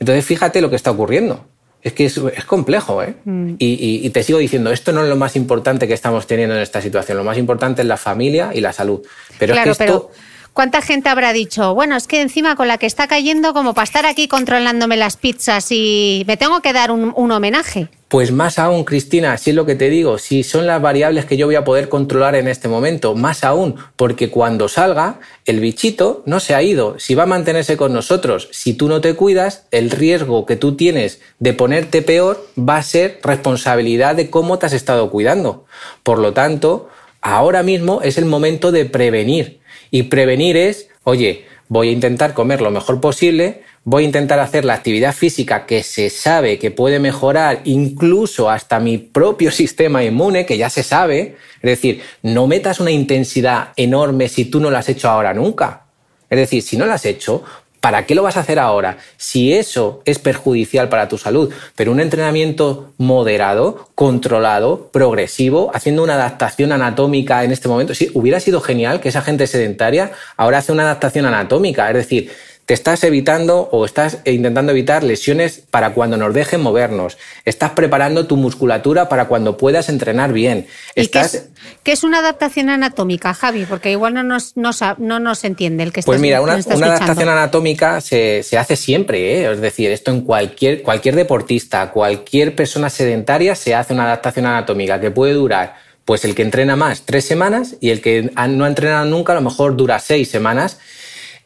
[0.00, 1.46] Entonces, fíjate lo que está ocurriendo.
[1.82, 3.14] Es que es, complejo, ¿eh?
[3.24, 3.54] Mm.
[3.58, 6.82] Y, te sigo diciendo, esto no es lo más importante que estamos teniendo en esta
[6.82, 7.16] situación.
[7.16, 9.00] Lo más importante es la familia y la salud.
[9.38, 10.10] Pero es que esto...
[10.52, 13.84] ¿Cuánta gente habrá dicho, bueno, es que encima con la que está cayendo, como para
[13.84, 17.88] estar aquí controlándome las pizzas y me tengo que dar un, homenaje?
[18.08, 21.36] Pues más aún, Cristina, si es lo que te digo, si son las variables que
[21.36, 26.24] yo voy a poder controlar en este momento, más aún, porque cuando salga, el bichito
[26.26, 29.66] no se ha ido, si va a mantenerse con nosotros, si tú no te cuidas,
[29.70, 34.66] el riesgo que tú tienes de ponerte peor va a ser responsabilidad de cómo te
[34.66, 35.64] has estado cuidando.
[36.02, 36.88] Por lo tanto,
[37.20, 39.60] ahora mismo es el momento de prevenir
[39.90, 44.64] y prevenir es, oye, voy a intentar comer lo mejor posible, voy a intentar hacer
[44.64, 50.46] la actividad física que se sabe que puede mejorar incluso hasta mi propio sistema inmune,
[50.46, 51.36] que ya se sabe.
[51.62, 55.86] Es decir, no metas una intensidad enorme si tú no la has hecho ahora nunca.
[56.28, 57.42] Es decir, si no la has hecho,
[57.80, 58.98] ¿Para qué lo vas a hacer ahora?
[59.16, 66.14] Si eso es perjudicial para tu salud, pero un entrenamiento moderado, controlado, progresivo, haciendo una
[66.14, 70.72] adaptación anatómica en este momento, sí, hubiera sido genial que esa gente sedentaria ahora hace
[70.72, 72.30] una adaptación anatómica, es decir,
[72.70, 77.18] te estás evitando o estás intentando evitar lesiones para cuando nos dejen movernos.
[77.44, 80.68] Estás preparando tu musculatura para cuando puedas entrenar bien.
[80.94, 81.48] Estás...
[81.82, 83.64] qué, es, una adaptación anatómica, Javi?
[83.64, 88.44] Porque igual no nos, no, nos entiende el que Pues mira, una, adaptación anatómica se,
[88.56, 89.40] hace siempre.
[89.40, 89.50] ¿eh?
[89.50, 95.00] Es decir, esto en cualquier, cualquier deportista, cualquier persona sedentaria se hace una adaptación anatómica
[95.00, 98.68] que puede durar pues el que entrena más tres semanas y el que no ha
[98.68, 100.78] entrenado nunca a lo mejor dura seis semanas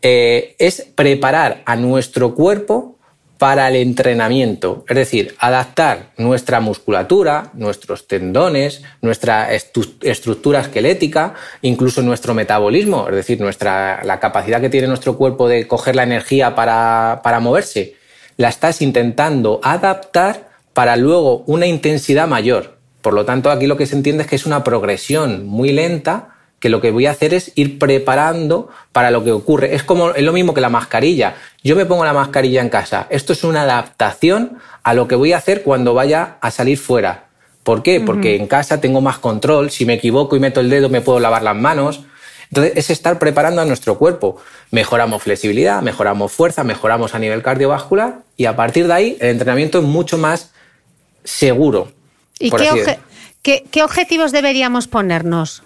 [0.07, 2.99] eh, es preparar a nuestro cuerpo
[3.39, 11.33] para el entrenamiento, es decir, adaptar nuestra musculatura, nuestros tendones, nuestra estructura esquelética,
[11.63, 16.03] incluso nuestro metabolismo, es decir, nuestra, la capacidad que tiene nuestro cuerpo de coger la
[16.03, 17.95] energía para, para moverse,
[18.37, 22.77] la estás intentando adaptar para luego una intensidad mayor.
[23.01, 26.34] Por lo tanto, aquí lo que se entiende es que es una progresión muy lenta
[26.65, 29.75] que lo que voy a hacer es ir preparando para lo que ocurre.
[29.75, 31.35] Es como es lo mismo que la mascarilla.
[31.63, 33.07] Yo me pongo la mascarilla en casa.
[33.11, 37.27] Esto es una adaptación a lo que voy a hacer cuando vaya a salir fuera.
[37.65, 38.01] ¿Por qué?
[38.01, 39.71] Porque en casa tengo más control.
[39.71, 42.01] Si me equivoco y meto el dedo, me puedo lavar las manos.
[42.49, 44.39] Entonces, es estar preparando a nuestro cuerpo.
[44.71, 49.81] Mejoramos flexibilidad, mejoramos fuerza, mejoramos a nivel cardiovascular y a partir de ahí el entrenamiento
[49.81, 50.53] es mucho más
[51.25, 51.93] seguro.
[52.39, 52.51] ¿Y
[53.43, 55.63] qué, qué objetivos deberíamos ponernos?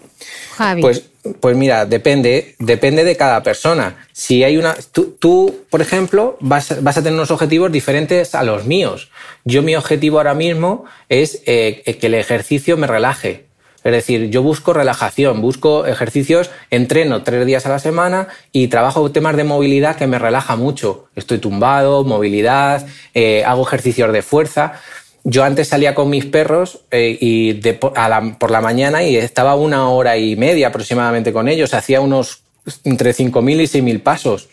[0.81, 1.03] Pues,
[1.39, 4.07] pues mira, depende, depende de cada persona.
[4.11, 4.75] Si hay una,
[5.19, 9.09] tú, por ejemplo, vas, a tener unos objetivos diferentes a los míos.
[9.45, 13.49] Yo mi objetivo ahora mismo es eh, que el ejercicio me relaje.
[13.81, 19.09] Es decir, yo busco relajación, busco ejercicios, entreno tres días a la semana y trabajo
[19.11, 21.07] temas de movilidad que me relaja mucho.
[21.15, 24.81] Estoy tumbado, movilidad, eh, hago ejercicios de fuerza
[25.23, 30.17] yo antes salía con mis perros eh, y por la mañana y estaba una hora
[30.17, 31.73] y media aproximadamente con ellos.
[31.73, 32.43] Hacía unos
[32.83, 34.49] entre 5.000 y 6.000 pasos.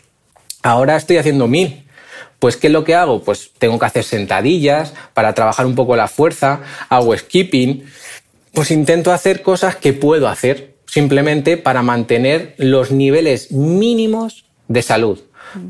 [0.63, 1.85] Ahora estoy haciendo 1.000.
[2.39, 3.23] Pues, ¿qué es lo que hago?
[3.23, 7.85] Pues tengo que hacer sentadillas para trabajar un poco la fuerza, hago skipping.
[8.53, 15.21] Pues intento hacer cosas que puedo hacer simplemente para mantener los niveles mínimos de salud.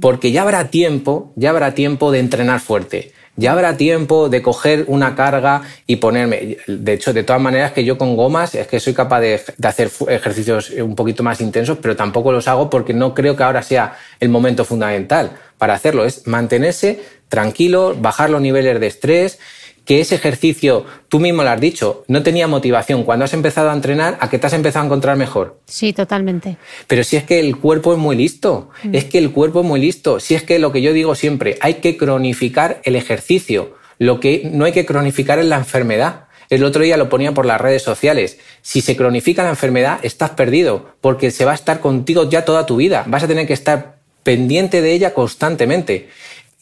[0.01, 4.85] Porque ya habrá tiempo, ya habrá tiempo de entrenar fuerte ya habrá tiempo de coger
[4.89, 6.57] una carga y ponerme.
[6.67, 9.91] De hecho, de todas maneras, que yo con gomas es que soy capaz de, hacer
[10.09, 13.97] ejercicios un poquito más intensos, pero tampoco los hago porque no creo que ahora sea
[14.21, 16.05] el momento fundamental para hacerlo.
[16.05, 19.39] Es mantenerse tranquilo, bajar los niveles de estrés
[19.87, 23.73] que ese ejercicio, tú mismo lo has dicho, no tenía motivación cuando has empezado a
[23.73, 25.61] entrenar a que te has empezado a encontrar mejor.
[25.67, 26.59] Sí, totalmente.
[26.89, 28.95] Pero si es que el cuerpo es muy listo, mm.
[28.95, 31.57] es que el cuerpo es muy listo, si es que lo que yo digo siempre,
[31.61, 36.25] hay que cronificar el ejercicio, lo que no hay que cronificar es la enfermedad.
[36.51, 38.39] El otro día lo ponía por las redes sociales.
[38.63, 42.67] Si se cronifica la enfermedad, estás perdido, porque se va a estar contigo ya toda
[42.67, 43.05] tu vida.
[43.07, 46.09] Vas a tener que estar pendiente de ella constantemente.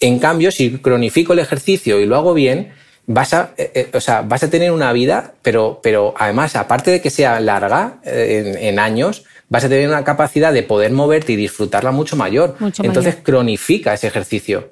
[0.01, 2.73] En cambio, si cronifico el ejercicio y lo hago bien,
[3.07, 6.91] vas a, eh, eh, o sea, vas a tener una vida, pero, pero además, aparte
[6.91, 11.33] de que sea larga eh, en, años, vas a tener una capacidad de poder moverte
[11.33, 12.57] y disfrutarla mucho mayor.
[12.83, 14.71] Entonces, cronifica ese ejercicio.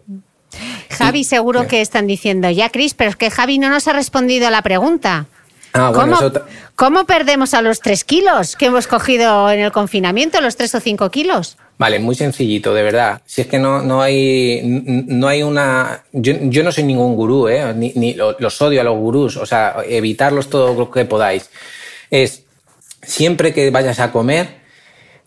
[0.90, 4.46] Javi, seguro que están diciendo, ya, Cris, pero es que Javi no nos ha respondido
[4.46, 5.26] a la pregunta.
[5.74, 6.18] Ah, ¿Cómo,
[6.76, 10.80] ¿Cómo, perdemos a los tres kilos que hemos cogido en el confinamiento, los tres o
[10.80, 11.56] cinco kilos?
[11.82, 13.22] Vale, muy sencillito, de verdad.
[13.26, 16.04] Si es que no, no, hay, no hay una...
[16.12, 17.74] Yo, no soy ningún gurú, ¿eh?
[17.74, 21.50] ni, los odio a los gurús, o sea, evitarlos todo lo que podáis.
[22.08, 22.44] Es,
[23.02, 24.60] siempre que vayas a comer,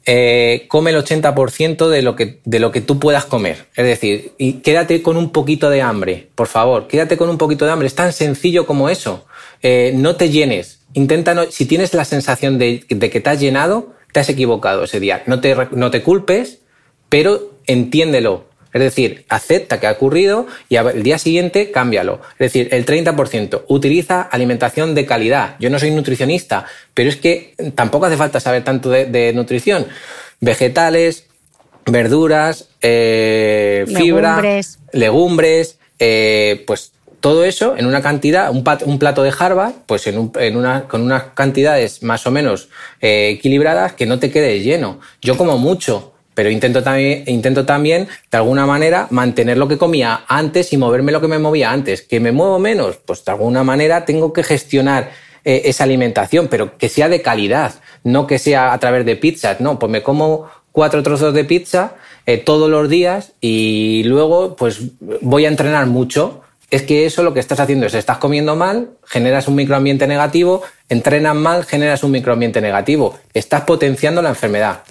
[0.05, 3.65] eh, come el 80% de lo, que, de lo que tú puedas comer.
[3.75, 7.65] Es decir, y quédate con un poquito de hambre, por favor, quédate con un poquito
[7.65, 7.87] de hambre.
[7.87, 9.25] Es tan sencillo como eso.
[9.61, 10.79] Eh, no te llenes.
[10.93, 15.01] Intenta, si tienes la sensación de, de que te has llenado, te has equivocado ese
[15.01, 15.23] día.
[15.25, 16.59] No te, no te culpes,
[17.09, 18.45] pero entiéndelo.
[18.71, 22.21] Es decir, acepta que ha ocurrido y el día siguiente cámbialo.
[22.39, 23.63] Es decir, el 30%.
[23.67, 25.57] Utiliza alimentación de calidad.
[25.59, 29.85] Yo no soy nutricionista, pero es que tampoco hace falta saber tanto de, nutrición.
[30.39, 31.25] Vegetales,
[31.85, 36.93] verduras, eh, fibra, legumbres, legumbres eh, pues
[37.25, 40.19] todo eso en una cantidad, un, plato de Harvard, pues en,
[40.55, 42.69] una, con unas cantidades más o menos
[43.01, 44.99] eh, equilibradas que no te quede lleno.
[45.23, 50.23] Yo como mucho, pero intento también, intento también, de alguna manera, mantener lo que comía
[50.27, 52.03] antes y moverme lo que me movía antes.
[52.03, 52.97] ¿Que me muevo menos?
[52.97, 55.09] Pues de alguna manera tengo que gestionar
[55.43, 57.73] eh, esa alimentación, pero que sea de calidad,
[58.03, 59.59] no que sea a través de pizzas.
[59.61, 61.95] No, pues me como cuatro trozos de pizza
[62.27, 66.43] eh, todos los días y luego pues voy a entrenar mucho.
[66.71, 70.63] Es que eso lo que estás haciendo es, estás comiendo mal, generas un microambiente negativo,
[70.89, 74.81] entrenas mal, generas un microambiente negativo, estás potenciando la enfermedad.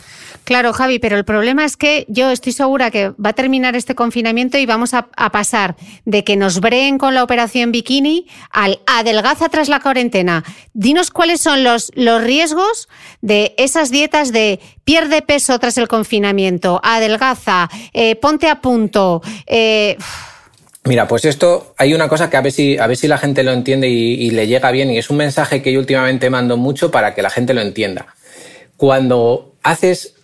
[0.44, 3.94] Claro, Javi, pero el problema es que yo estoy segura que va a terminar este
[3.94, 9.48] confinamiento y vamos a, pasar de que nos breen con la operación bikini al adelgaza
[9.48, 10.44] tras la cuarentena.
[10.74, 12.88] Dinos cuáles son los, los riesgos
[13.22, 19.22] de esas dietas de pierde peso tras el confinamiento, adelgaza, eh, ponte a punto.
[19.46, 19.96] Eh,
[20.86, 23.42] Mira, pues esto hay una cosa que a ver si, a ver si la gente
[23.42, 26.56] lo entiende y, y le llega bien y es un mensaje que yo últimamente mando
[26.56, 28.06] mucho para que la gente lo entienda.
[28.76, 30.14] Cuando haces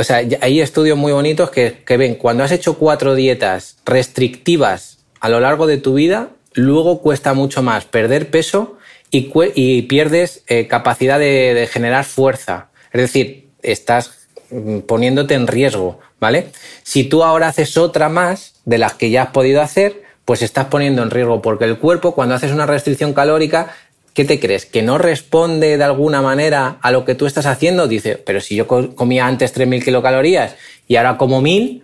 [0.00, 5.28] o sea, hay estudios muy bonitos que, ven, cuando has hecho cuatro dietas restrictivas a
[5.28, 8.78] lo largo de tu vida, luego cuesta mucho más perder peso
[9.10, 12.70] y, pierdes eh, capacidad de, generar fuerza.
[12.92, 16.46] Es decir, estás mm, poniéndote en riesgo, ¿vale?
[16.82, 20.66] Si tú ahora haces otra más de las que ya has podido hacer, pues estás
[20.66, 23.74] poniendo en riesgo porque el cuerpo cuando haces una restricción calórica
[24.14, 24.64] ¿qué te crees?
[24.64, 27.88] ¿Que no responde de alguna manera a lo que tú estás haciendo?
[27.88, 30.54] Dice, pero si yo comía antes 3.000 kilocalorías
[30.86, 31.82] y ahora como 1.000,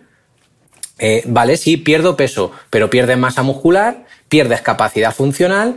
[0.99, 5.75] eh, vale, sí, pierdo peso, pero pierdes masa muscular, pierdes capacidad funcional,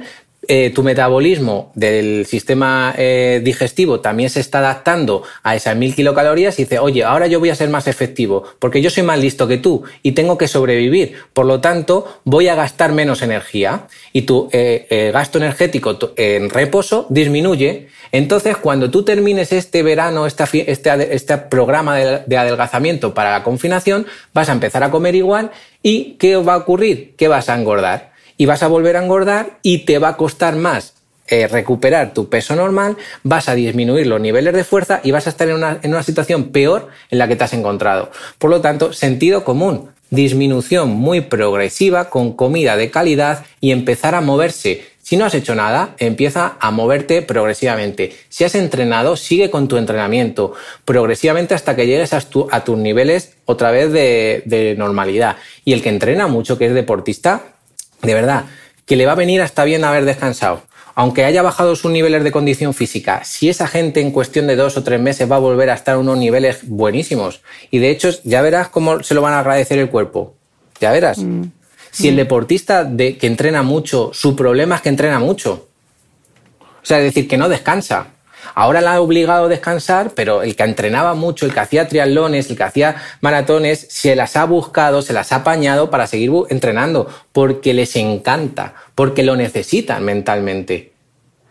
[0.49, 6.59] eh, tu metabolismo del sistema eh, digestivo también se está adaptando a esas mil kilocalorías
[6.59, 9.47] y dice, oye, ahora yo voy a ser más efectivo porque yo soy más listo
[9.47, 11.15] que tú y tengo que sobrevivir.
[11.35, 17.07] Por lo tanto, voy a gastar menos energía y tu eh, gasto energético en reposo
[17.11, 17.89] disminuye.
[18.11, 24.49] Entonces, cuando tú termines este verano, este, este programa de adelgazamiento para la confinación, vas
[24.49, 25.51] a empezar a comer igual
[25.83, 27.15] y ¿qué va a ocurrir?
[27.17, 28.11] Que vas a engordar
[28.41, 30.95] y vas a volver a engordar y te va a costar más
[31.29, 35.31] eh, recuperar tu peso normal, vas a disminuir los niveles de fuerza y vas a
[35.31, 38.11] estar en una, en una situación peor en la que te has encontrado.
[38.39, 44.23] Por lo tanto, sentido común, disminución muy progresiva con comida de calidad y empezar a
[44.23, 44.87] moverse.
[45.03, 48.17] Si no has hecho nada, empieza a moverte progresivamente.
[48.31, 50.55] Si has entrenado, sigue con tu entrenamiento
[50.87, 52.21] progresivamente hasta que llegues a,
[52.65, 55.37] tus niveles otra vez de, de normalidad.
[55.63, 57.60] Y el que entrena mucho, que es deportista,
[58.03, 58.45] de verdad,
[58.87, 60.63] que le va a venir hasta bien haber descansado.
[60.95, 64.77] Aunque haya bajado sus niveles de condición física, si esa gente en cuestión de dos
[64.77, 67.43] o tres meses va a volver a estar a unos niveles buenísimos.
[67.71, 70.35] Y de hecho, ya verás cómo se lo van a agradecer el cuerpo.
[70.81, 71.19] Ya verás.
[71.19, 71.45] Mm.
[71.91, 72.19] Si el mm.
[72.19, 75.69] deportista de, que entrena mucho, su problema es que entrena mucho.
[76.83, 78.09] O sea, es decir, que no descansa.
[78.55, 82.51] Ahora la ha obligado a descansar, pero el que entrenaba mucho, el que hacía triatlones,
[82.51, 87.09] el que hacía maratones, se las ha buscado, se las ha apañado para seguir entrenando,
[87.33, 90.93] porque les encanta, porque lo necesitan mentalmente.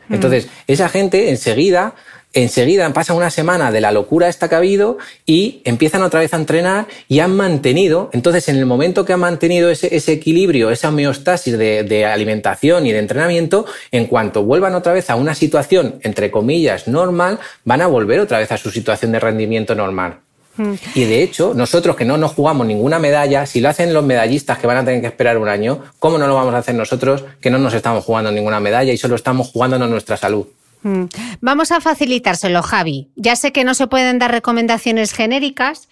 [0.08, 0.14] Mm.
[0.16, 1.96] Entonces, esa gente enseguida
[2.34, 6.34] enseguida pasa una semana de la locura esta que ha habido y empiezan otra vez
[6.34, 10.90] a entrenar y han mantenido, entonces en el momento que han mantenido ese, equilibrio, esa
[10.90, 16.32] homeostasis de, alimentación y de entrenamiento, en cuanto vuelvan otra vez a una situación, entre
[16.32, 20.20] comillas, normal, van a volver otra vez a su situación de rendimiento normal.
[20.56, 20.74] Hmm.
[20.94, 24.58] Y de hecho, nosotros que no nos jugamos ninguna medalla, si lo hacen los medallistas
[24.60, 27.24] que van a tener que esperar un año, ¿cómo no lo vamos a hacer nosotros
[27.42, 30.48] que no nos estamos jugando ninguna medalla y solo estamos jugándonos nuestra salud?
[30.82, 31.06] Mm.
[31.42, 33.10] Vamos a facilitárselo, Javi.
[33.16, 35.90] Ya sé que no se pueden dar recomendaciones genéricas,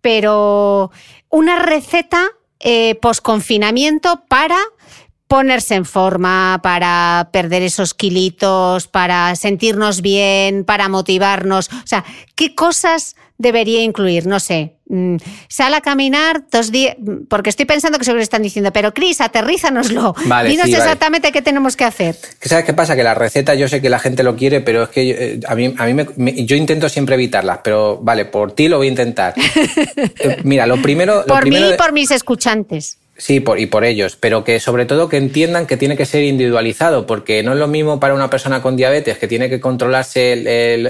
[0.00, 0.90] pero
[1.28, 2.28] una receta
[2.60, 4.58] eh, post-confinamiento para
[5.28, 11.68] ponerse en forma, para perder esos kilitos, para sentirnos bien, para motivarnos.
[11.68, 12.04] O sea,
[12.34, 14.26] ¿qué cosas debería incluir?
[14.26, 14.74] No sé.
[14.90, 15.16] Mm,
[15.48, 16.96] sal a caminar dos días,
[17.28, 20.14] porque estoy pensando que seguro están diciendo, pero Cris, aterrízanoslo.
[20.24, 22.16] Vale, Dinos exactamente qué tenemos que hacer.
[22.40, 22.96] ¿Sabes qué pasa?
[22.96, 25.54] Que la receta yo sé que la gente lo quiere, pero es que eh, a
[25.54, 28.90] mí, a mí me, yo intento siempre evitarlas, pero vale, por ti lo voy a
[28.90, 29.34] intentar.
[30.20, 31.24] Eh, mira, lo primero...
[31.26, 32.97] por mí y por mis escuchantes.
[33.20, 36.22] Sí, por, y por ellos, pero que sobre todo que entiendan que tiene que ser
[36.22, 40.34] individualizado, porque no es lo mismo para una persona con diabetes que tiene que controlarse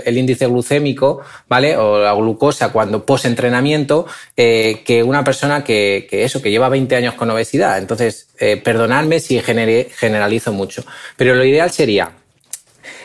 [0.04, 1.78] el, índice glucémico, ¿vale?
[1.78, 4.04] O la glucosa cuando post-entrenamiento,
[4.36, 7.78] eh, que una persona que, eso, que lleva 20 años con obesidad.
[7.78, 10.84] Entonces, eh, perdonadme si generalizo mucho,
[11.16, 12.12] pero lo ideal sería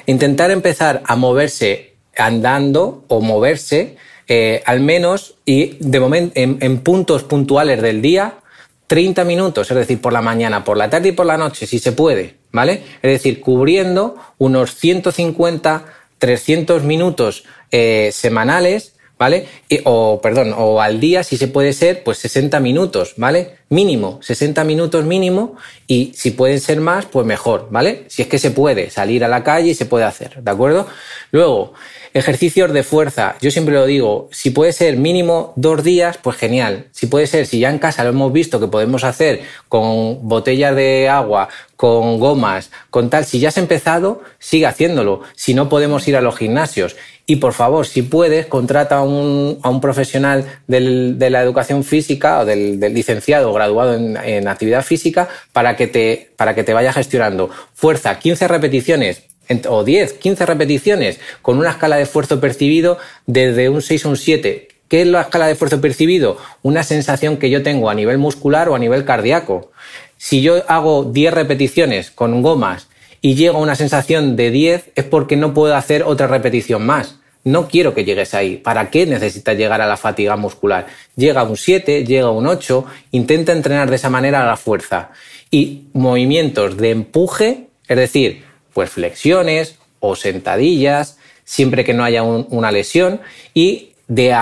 [0.05, 3.95] intentar empezar a moverse andando o moverse
[4.27, 8.39] eh, al menos y de momento en puntos puntuales del día
[8.87, 11.79] 30 minutos, es decir, por la mañana, por la tarde y por la noche, si
[11.79, 12.83] se puede, ¿vale?
[13.01, 15.85] Es decir, cubriendo unos 150,
[16.17, 19.47] 300 minutos eh, semanales ¿vale?
[19.85, 23.55] o, perdón, o al día, si se puede ser, pues 60 minutos, ¿vale?
[23.69, 25.55] Mínimo, 60 minutos mínimo,
[25.87, 28.05] y si pueden ser más, pues mejor, ¿vale?
[28.07, 30.87] Si es que se puede salir a la calle y se puede hacer, ¿de acuerdo?
[31.31, 31.73] Luego,
[32.15, 36.85] Ejercicios de fuerza, yo siempre lo digo, si puede ser mínimo dos días, pues genial.
[36.91, 40.75] Si puede ser, si ya en casa lo hemos visto que podemos hacer con botellas
[40.75, 45.21] de agua, con gomas, con tal, si ya has empezado, sigue haciéndolo.
[45.35, 46.95] Si no podemos ir a los gimnasios.
[47.25, 52.79] Y por favor, si puedes, contrata a un, profesional de la educación física o del,
[52.79, 57.49] licenciado o graduado en, en, actividad física para que, te, para que te vaya gestionando.
[57.73, 59.23] Fuerza, 15 repeticiones,
[59.69, 64.17] o 10, 15 repeticiones con una escala de esfuerzo percibido desde un 6 a un
[64.17, 64.67] 7.
[64.87, 66.37] ¿Qué es la escala de esfuerzo percibido?
[66.61, 69.71] Una sensación que yo tengo a nivel muscular o a nivel cardíaco.
[70.17, 72.87] Si yo hago 10 repeticiones con gomas
[73.23, 77.19] y llego a una sensación de 10 es porque no puedo hacer otra repetición más.
[77.45, 78.57] No quiero que llegues ahí.
[78.57, 80.87] ¿Para qué necesitas llegar a la fatiga muscular?
[81.15, 85.11] Llega a un 7, llega a un 8, intenta entrenar de esa manera la fuerza.
[85.49, 88.43] Y movimientos de empuje, es decir,
[88.73, 93.21] pues flexiones o sentadillas, siempre que no haya una lesión,
[93.53, 94.33] y de,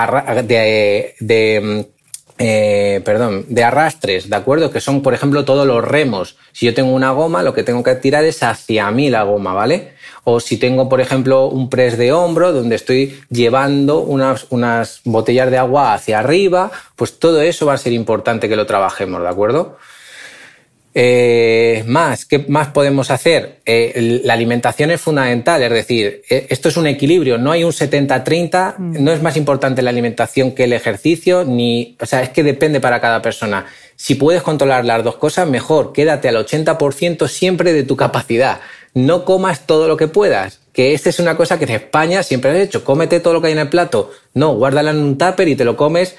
[1.62, 1.80] mm,
[2.44, 4.72] eh, perdón, de arrastres, ¿de acuerdo?
[4.72, 6.36] Que son, por ejemplo, todos los remos.
[6.50, 9.54] Si yo tengo una goma, lo que tengo que tirar es hacia mí la goma,
[9.54, 9.92] ¿vale?
[10.24, 15.52] O si tengo, por ejemplo, un press de hombro donde estoy llevando unas, unas botellas
[15.52, 19.28] de agua hacia arriba, pues todo eso va a ser importante que lo trabajemos, ¿de
[19.28, 19.78] acuerdo?
[20.94, 23.60] Eh, más, ¿qué más podemos hacer?
[23.64, 27.72] Eh, la alimentación es fundamental, es decir, eh, esto es un equilibrio, no hay un
[27.72, 29.02] 70-30, mm.
[29.02, 32.78] no es más importante la alimentación que el ejercicio, ni, o sea, es que depende
[32.80, 33.64] para cada persona.
[33.96, 38.60] Si puedes controlar las dos cosas, mejor, quédate al 80% siempre de tu capacidad.
[38.92, 42.50] No comas todo lo que puedas, que esta es una cosa que en España siempre
[42.50, 44.10] has hecho, cómete todo lo que hay en el plato.
[44.34, 46.16] No, guárdala en un tupper y te lo comes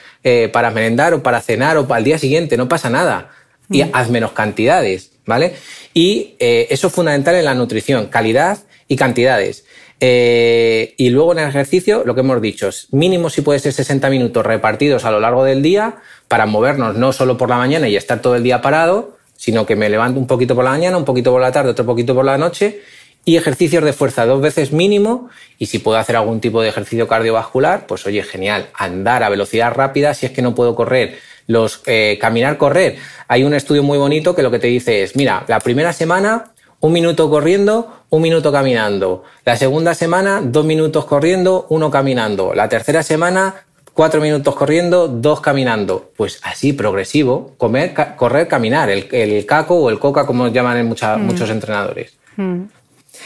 [0.52, 3.30] para merendar o para cenar o para el día siguiente, no pasa nada
[3.70, 3.90] y mm.
[3.94, 5.56] haz menos cantidades, ¿vale?
[5.94, 9.66] Y eh, eso es fundamental en la nutrición, calidad y cantidades.
[10.00, 14.10] Eh, y luego en el ejercicio, lo que hemos dicho, mínimo si puede ser 60
[14.10, 15.96] minutos repartidos a lo largo del día
[16.28, 19.76] para movernos no solo por la mañana y estar todo el día parado, sino que
[19.76, 22.26] me levanto un poquito por la mañana, un poquito por la tarde, otro poquito por
[22.26, 22.82] la noche
[23.26, 27.08] y ejercicios de fuerza dos veces mínimo y si puedo hacer algún tipo de ejercicio
[27.08, 31.18] cardiovascular, pues oye, genial, andar a velocidad rápida si es que no puedo correr
[31.48, 32.98] los eh, caminar, correr.
[33.28, 36.54] Hay un estudio muy bonito que lo que te dice es, mira, la primera semana
[36.80, 39.24] un minuto corriendo, un minuto caminando.
[39.46, 42.54] La segunda semana, dos minutos corriendo, uno caminando.
[42.54, 43.56] La tercera semana,
[43.94, 46.12] cuatro minutos corriendo, dos caminando.
[46.18, 51.22] Pues así, progresivo, comer, correr, caminar, el, caco o el coca, como llaman mm.
[51.22, 52.18] muchos entrenadores.
[52.36, 52.64] Mm.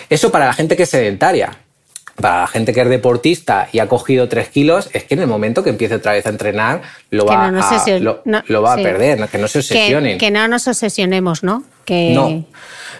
[0.09, 1.57] Eso para la gente que es sedentaria
[2.21, 5.27] para la gente que es deportista y ha cogido tres kilos, es que en el
[5.27, 6.81] momento que empiece otra vez a entrenar,
[7.11, 10.17] lo va, a, lo, va a perder, que no se obsesionen.
[10.17, 11.63] Que, no nos obsesionemos, ¿no?
[11.85, 12.11] Que...
[12.13, 12.45] No.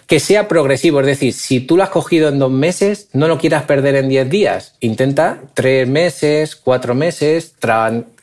[0.05, 3.37] Que sea progresivo, es decir, si tú lo has cogido en dos meses, no lo
[3.37, 4.75] quieras perder en diez días.
[4.79, 7.55] Intenta tres meses, cuatro meses,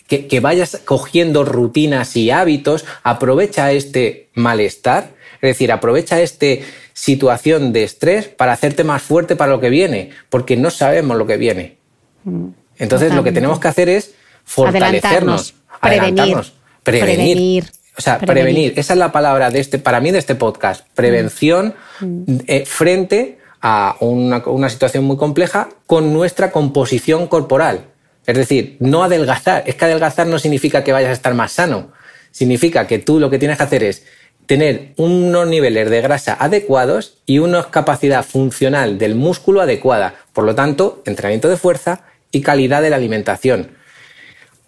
[0.06, 5.10] que, que vayas cogiendo rutinas y hábitos, aprovecha este malestar,
[5.42, 6.64] es decir, aprovecha este
[6.94, 11.26] situación de estrés para hacerte más fuerte para lo que viene, porque no sabemos lo
[11.26, 11.76] que viene.
[12.22, 12.46] Mm.
[12.78, 14.14] Entonces lo que tenemos que hacer es
[14.44, 17.70] fortalecernos, adelantarnos, prevenir.
[17.96, 18.72] O sea, prevenir.
[18.76, 20.86] Esa es la palabra de este, para mí de este podcast.
[20.94, 22.36] Prevención mm.
[22.46, 27.86] eh, frente a una, una situación muy compleja con nuestra composición corporal.
[28.26, 29.64] Es decir, no adelgazar.
[29.66, 31.92] Es que adelgazar no significa que vayas a estar más sano.
[32.30, 34.04] Significa que tú lo que tienes que hacer es
[34.46, 40.14] tener unos niveles de grasa adecuados y una capacidad funcional del músculo adecuada.
[40.32, 43.70] Por lo tanto, entrenamiento de fuerza y calidad de la alimentación.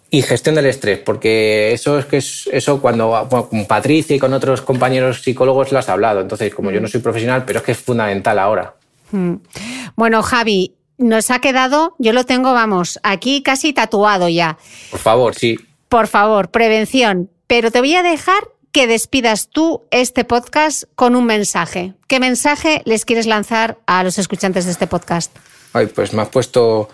[0.09, 4.33] Y gestión del estrés, porque eso es que es, eso cuando con Patricia y con
[4.33, 6.21] otros compañeros psicólogos lo has hablado.
[6.21, 8.75] Entonces, como yo no soy profesional, pero es que es fundamental ahora.
[9.11, 9.35] Mm.
[9.97, 14.57] Bueno, Javi, nos ha quedado, yo lo tengo, vamos, aquí casi tatuado ya.
[14.91, 15.57] Por favor, sí.
[15.89, 17.29] Por favor, prevención.
[17.45, 18.39] Pero te voy a dejar
[18.71, 21.93] que despidas tú este podcast con un mensaje.
[22.07, 25.35] ¿Qué mensaje les quieres lanzar a los escuchantes de este podcast?
[25.73, 26.89] Ay, pues me has puesto...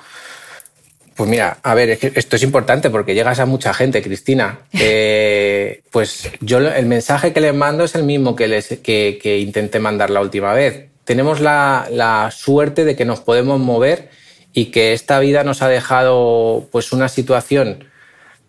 [1.16, 4.60] Pues mira, a ver, esto es importante porque llegas a mucha gente, Cristina.
[4.74, 9.80] Eh, pues yo el mensaje que les mando es el mismo que, les, que, intenté
[9.80, 10.88] mandar la última vez.
[11.04, 14.10] Tenemos la, la, suerte de que nos podemos mover
[14.54, 17.86] y que esta vida nos ha dejado pues una situación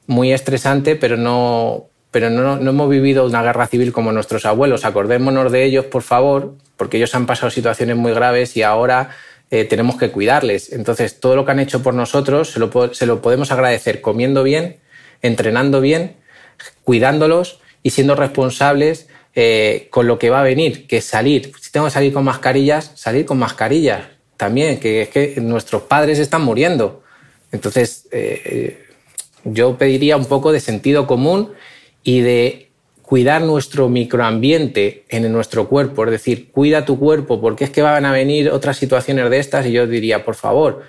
[0.06, 4.84] muy estresante, pero no, pero no, hemos vivido una guerra civil como nuestros abuelos.
[4.84, 9.10] Acordémonos de ellos, por favor, porque ellos han pasado situaciones muy graves y ahora
[9.50, 10.72] eh, tenemos que cuidarles.
[10.72, 14.44] Entonces, todo lo que han hecho por nosotros se lo, se lo podemos agradecer comiendo
[14.44, 14.76] bien,
[15.22, 16.14] entrenando bien,
[16.84, 21.50] cuidándolos y siendo responsables eh, con lo que va a venir, que salir.
[21.60, 24.04] Si tengo que salir con mascarillas, salir con mascarillas
[24.36, 27.02] también, que es que nuestros padres están muriendo.
[27.50, 28.84] Entonces, eh,
[29.42, 31.50] yo pediría un poco de sentido común
[32.04, 32.70] y de
[33.02, 38.04] cuidar nuestro microambiente en nuestro cuerpo, es decir, cuida tu cuerpo porque es que van
[38.04, 40.82] a venir otras situaciones de estas y yo diría, por favor,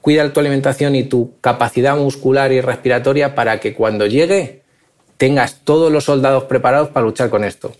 [0.00, 4.62] cuida tu alimentación y tu capacidad muscular y respiratoria para que cuando llegue
[5.16, 7.72] tengas todos los soldados preparados para luchar con esto.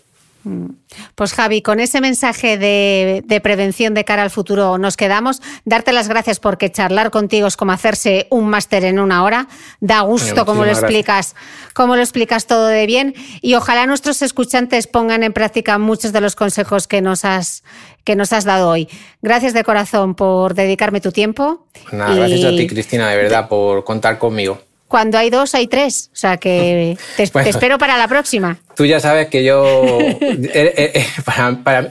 [1.15, 5.41] Pues Javi, con ese mensaje de, prevención de cara al futuro nos quedamos.
[5.65, 9.47] Darte las gracias porque charlar contigo es como hacerse un máster en una hora.
[9.81, 11.35] Da gusto como lo explicas,
[11.73, 13.13] como lo explicas todo de bien.
[13.41, 17.63] Y ojalá nuestros escuchantes pongan en práctica muchos de los consejos que nos has,
[18.03, 18.87] que nos has dado hoy.
[19.21, 21.65] Gracias de corazón por dedicarme tu tiempo.
[21.91, 26.09] gracias a ti, Cristina, de verdad, por contar conmigo cuando hay dos hay tres.
[26.11, 28.57] O sea que te, espero para la próxima.
[28.75, 29.99] Tú ya sabes que yo.
[30.01, 30.19] Eh,
[30.53, 31.05] eh, eh,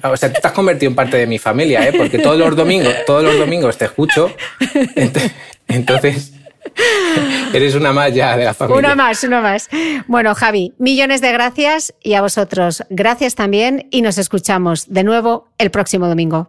[0.03, 1.93] o sea, tú te has convertido en parte de mi familia, ¿eh?
[1.97, 4.31] porque todos los domingos, todos los domingos te escucho.
[5.67, 6.33] Entonces.
[7.55, 8.79] Eres una más ya de la familia.
[8.79, 9.69] Una más, una más.
[10.07, 12.85] Bueno, Javi, millones de gracias y a vosotros.
[12.91, 16.49] Gracias también y nos escuchamos de nuevo el próximo domingo.